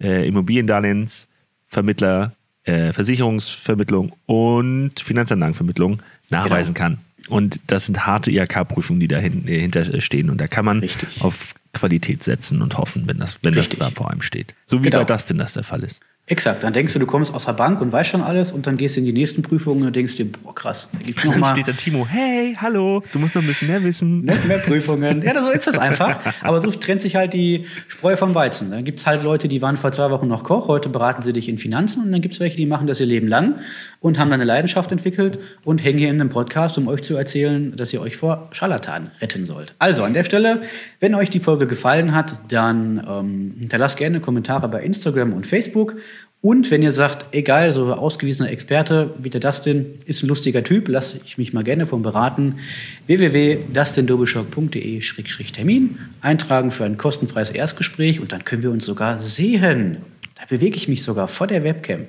äh, 0.02 0.26
Immobiliendarlehensvermittler, 0.26 2.32
äh, 2.64 2.94
Versicherungsvermittlung 2.94 4.14
und 4.26 5.02
Finanzanlagenvermittlung 5.02 6.02
nachweisen 6.30 6.74
genau. 6.74 6.86
kann. 6.86 7.00
Und 7.28 7.60
das 7.68 7.86
sind 7.86 8.06
harte 8.06 8.32
IHK-Prüfungen, 8.32 9.00
die 9.00 9.08
dahinter 9.08 9.94
äh, 9.94 10.02
stehen. 10.02 10.30
Und 10.30 10.40
da 10.40 10.48
kann 10.48 10.66
man 10.66 10.80
Richtig. 10.80 11.22
auf 11.22 11.54
Qualität 11.74 12.24
setzen 12.24 12.62
und 12.62 12.78
hoffen, 12.78 13.08
wenn 13.08 13.20
das, 13.20 13.38
wenn 13.44 13.54
das 13.54 13.70
da 13.70 13.90
vor 13.92 14.10
einem 14.10 14.22
steht. 14.22 14.56
So 14.66 14.80
wie 14.80 14.90
genau. 14.90 15.00
bei 15.00 15.04
Dustin 15.06 15.38
das 15.38 15.54
der 15.54 15.64
Fall 15.64 15.84
ist. 15.84 16.02
Exakt, 16.30 16.64
dann 16.64 16.74
denkst 16.74 16.94
du, 16.94 17.00
du 17.00 17.08
kommst 17.08 17.34
aus 17.34 17.46
der 17.48 17.54
Bank 17.54 17.82
und 17.82 17.92
weißt 17.92 18.12
schon 18.12 18.22
alles 18.22 18.52
und 18.52 18.68
dann 18.68 18.78
gehst 18.78 18.96
du 18.96 19.00
in 19.00 19.08
die 19.08 19.14
nächsten 19.14 19.42
Prüfungen 19.42 19.88
und 19.88 19.96
denkst 19.96 20.16
dir, 20.16 20.32
boah, 20.32 20.54
krass. 20.54 20.88
Da 20.92 21.00
gibt's 21.00 21.26
noch 21.26 21.32
dann 21.32 21.42
mal 21.42 21.50
steht 21.50 21.68
da 21.68 21.72
Timo, 21.72 22.06
hey, 22.08 22.56
hallo, 22.62 23.02
du 23.12 23.18
musst 23.18 23.34
noch 23.34 23.42
ein 23.42 23.48
bisschen 23.48 23.68
mehr 23.68 23.84
wissen. 23.84 24.26
Noch 24.26 24.46
mehr 24.46 24.60
Prüfungen. 24.60 25.24
Ja, 25.24 25.42
so 25.42 25.50
ist 25.50 25.66
das 25.66 25.80
einfach. 25.80 26.20
Aber 26.42 26.60
so 26.60 26.70
trennt 26.70 27.02
sich 27.02 27.16
halt 27.16 27.34
die 27.34 27.66
Spreu 27.88 28.16
vom 28.16 28.36
Weizen. 28.36 28.70
Dann 28.70 28.86
gibt 28.86 29.00
es 29.00 29.08
halt 29.08 29.24
Leute, 29.24 29.48
die 29.48 29.64
waren 29.64 29.76
vor 29.76 29.92
zwei 29.92 30.12
Wochen 30.12 30.28
noch 30.28 30.44
Koch, 30.44 30.68
heute 30.68 30.88
beraten 30.90 31.24
sie 31.24 31.34
dich 31.34 31.50
in 31.50 31.58
Finanzen 31.58 32.04
und 32.04 32.12
dann 32.12 32.22
gibt 32.22 32.36
es 32.36 32.40
welche, 32.40 32.58
die 32.58 32.68
machen 32.68 32.86
das 32.86 33.00
ihr 33.00 33.08
Leben 33.08 33.28
lang 33.28 33.56
und 34.00 34.20
haben 34.20 34.30
dann 34.30 34.40
eine 34.40 34.48
Leidenschaft 34.48 34.92
entwickelt 34.92 35.40
und 35.64 35.84
hängen 35.84 35.98
hier 35.98 36.10
in 36.10 36.22
einem 36.22 36.30
Podcast, 36.30 36.78
um 36.78 36.88
euch 36.88 37.02
zu 37.02 37.16
erzählen, 37.16 37.76
dass 37.76 37.92
ihr 37.92 38.02
euch 38.02 38.18
vor 38.18 38.50
Scharlatan 38.52 39.10
retten 39.20 39.48
sollt. 39.48 39.74
Also 39.80 40.04
an 40.04 40.14
der 40.14 40.26
Stelle, 40.26 40.62
wenn 41.00 41.16
euch 41.16 41.32
die 41.32 41.40
Folge 41.40 41.66
gefallen 41.66 42.14
hat, 42.14 42.34
dann 42.50 43.04
ähm, 43.10 43.56
hinterlasst 43.58 43.98
gerne 43.98 44.20
Kommentare 44.20 44.68
bei 44.68 44.84
Instagram 44.84 45.34
und 45.34 45.48
Facebook 45.48 45.96
und 46.42 46.72
wenn 46.72 46.82
ihr 46.82 46.94
sagt, 46.94 47.36
egal, 47.36 47.74
so 47.74 47.94
ausgewiesener 47.94 48.50
Experte 48.50 49.14
wie 49.18 49.30
der 49.30 49.42
Dustin 49.42 49.96
ist 50.06 50.24
ein 50.24 50.30
lustiger 50.30 50.64
Typ, 50.64 50.88
lasse 50.88 51.20
ich 51.26 51.38
mich 51.38 51.52
mal 51.52 51.66
gerne 51.66 51.86
von 51.86 52.02
beraten. 52.02 52.60
www.dustindobischock.de-termin 53.08 56.00
eintragen 56.22 56.72
für 56.72 56.86
ein 56.86 56.96
kostenfreies 56.96 57.50
Erstgespräch 57.50 58.22
und 58.22 58.32
dann 58.32 58.46
können 58.46 58.64
wir 58.64 58.72
uns 58.72 58.86
sogar 58.86 59.22
sehen. 59.22 59.98
Da 60.36 60.44
bewege 60.48 60.78
ich 60.78 60.88
mich 60.88 61.04
sogar 61.04 61.28
vor 61.28 61.48
der 61.48 61.66
Webcam. 61.66 62.06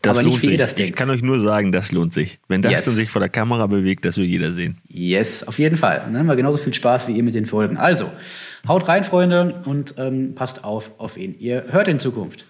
Das 0.00 0.16
Aber 0.16 0.26
nicht 0.26 0.42
wie 0.42 0.46
sich. 0.46 0.56
das 0.56 0.74
denkt. 0.74 0.88
Ich 0.90 0.96
kann 0.96 1.10
euch 1.10 1.20
nur 1.20 1.38
sagen, 1.38 1.70
das 1.70 1.92
lohnt 1.92 2.14
sich. 2.14 2.38
Wenn 2.48 2.62
Dustin 2.62 2.92
yes. 2.92 2.96
sich 2.96 3.10
vor 3.10 3.20
der 3.20 3.28
Kamera 3.28 3.66
bewegt, 3.66 4.06
das 4.06 4.16
will 4.16 4.24
jeder 4.24 4.52
sehen. 4.52 4.78
Yes, 4.88 5.46
auf 5.46 5.58
jeden 5.58 5.76
Fall. 5.76 6.00
dann 6.06 6.16
haben 6.16 6.26
wir 6.26 6.36
genauso 6.36 6.56
viel 6.56 6.72
Spaß 6.72 7.08
wie 7.08 7.12
ihr 7.12 7.22
mit 7.22 7.34
den 7.34 7.44
Folgen. 7.44 7.76
Also, 7.76 8.10
haut 8.66 8.88
rein, 8.88 9.04
Freunde, 9.04 9.60
und 9.66 9.96
ähm, 9.98 10.34
passt 10.34 10.64
auf 10.64 10.92
auf 10.96 11.18
ihn. 11.18 11.34
Ihr 11.38 11.66
hört 11.70 11.88
in 11.88 11.98
Zukunft. 11.98 12.46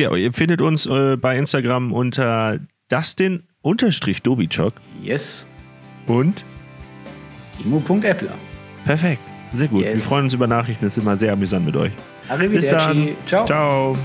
Ja, 0.00 0.16
ihr 0.16 0.32
findet 0.32 0.62
uns 0.62 0.86
äh, 0.86 1.18
bei 1.18 1.36
Instagram 1.36 1.92
unter 1.92 2.58
Dustin-Dobichok. 2.88 4.72
Yes. 5.02 5.44
Und? 6.06 6.42
Timo.appler. 7.58 8.32
Perfekt. 8.86 9.20
Sehr 9.52 9.68
gut. 9.68 9.82
Yes. 9.82 9.92
Wir 9.92 10.00
freuen 10.00 10.24
uns 10.24 10.32
über 10.32 10.46
Nachrichten. 10.46 10.86
Das 10.86 10.96
ist 10.96 11.02
immer 11.02 11.16
sehr 11.16 11.34
amüsant 11.34 11.66
mit 11.66 11.76
euch. 11.76 11.92
Bis 12.48 12.68
dann. 12.68 13.10
Ciao. 13.26 13.44
Ciao. 13.44 13.96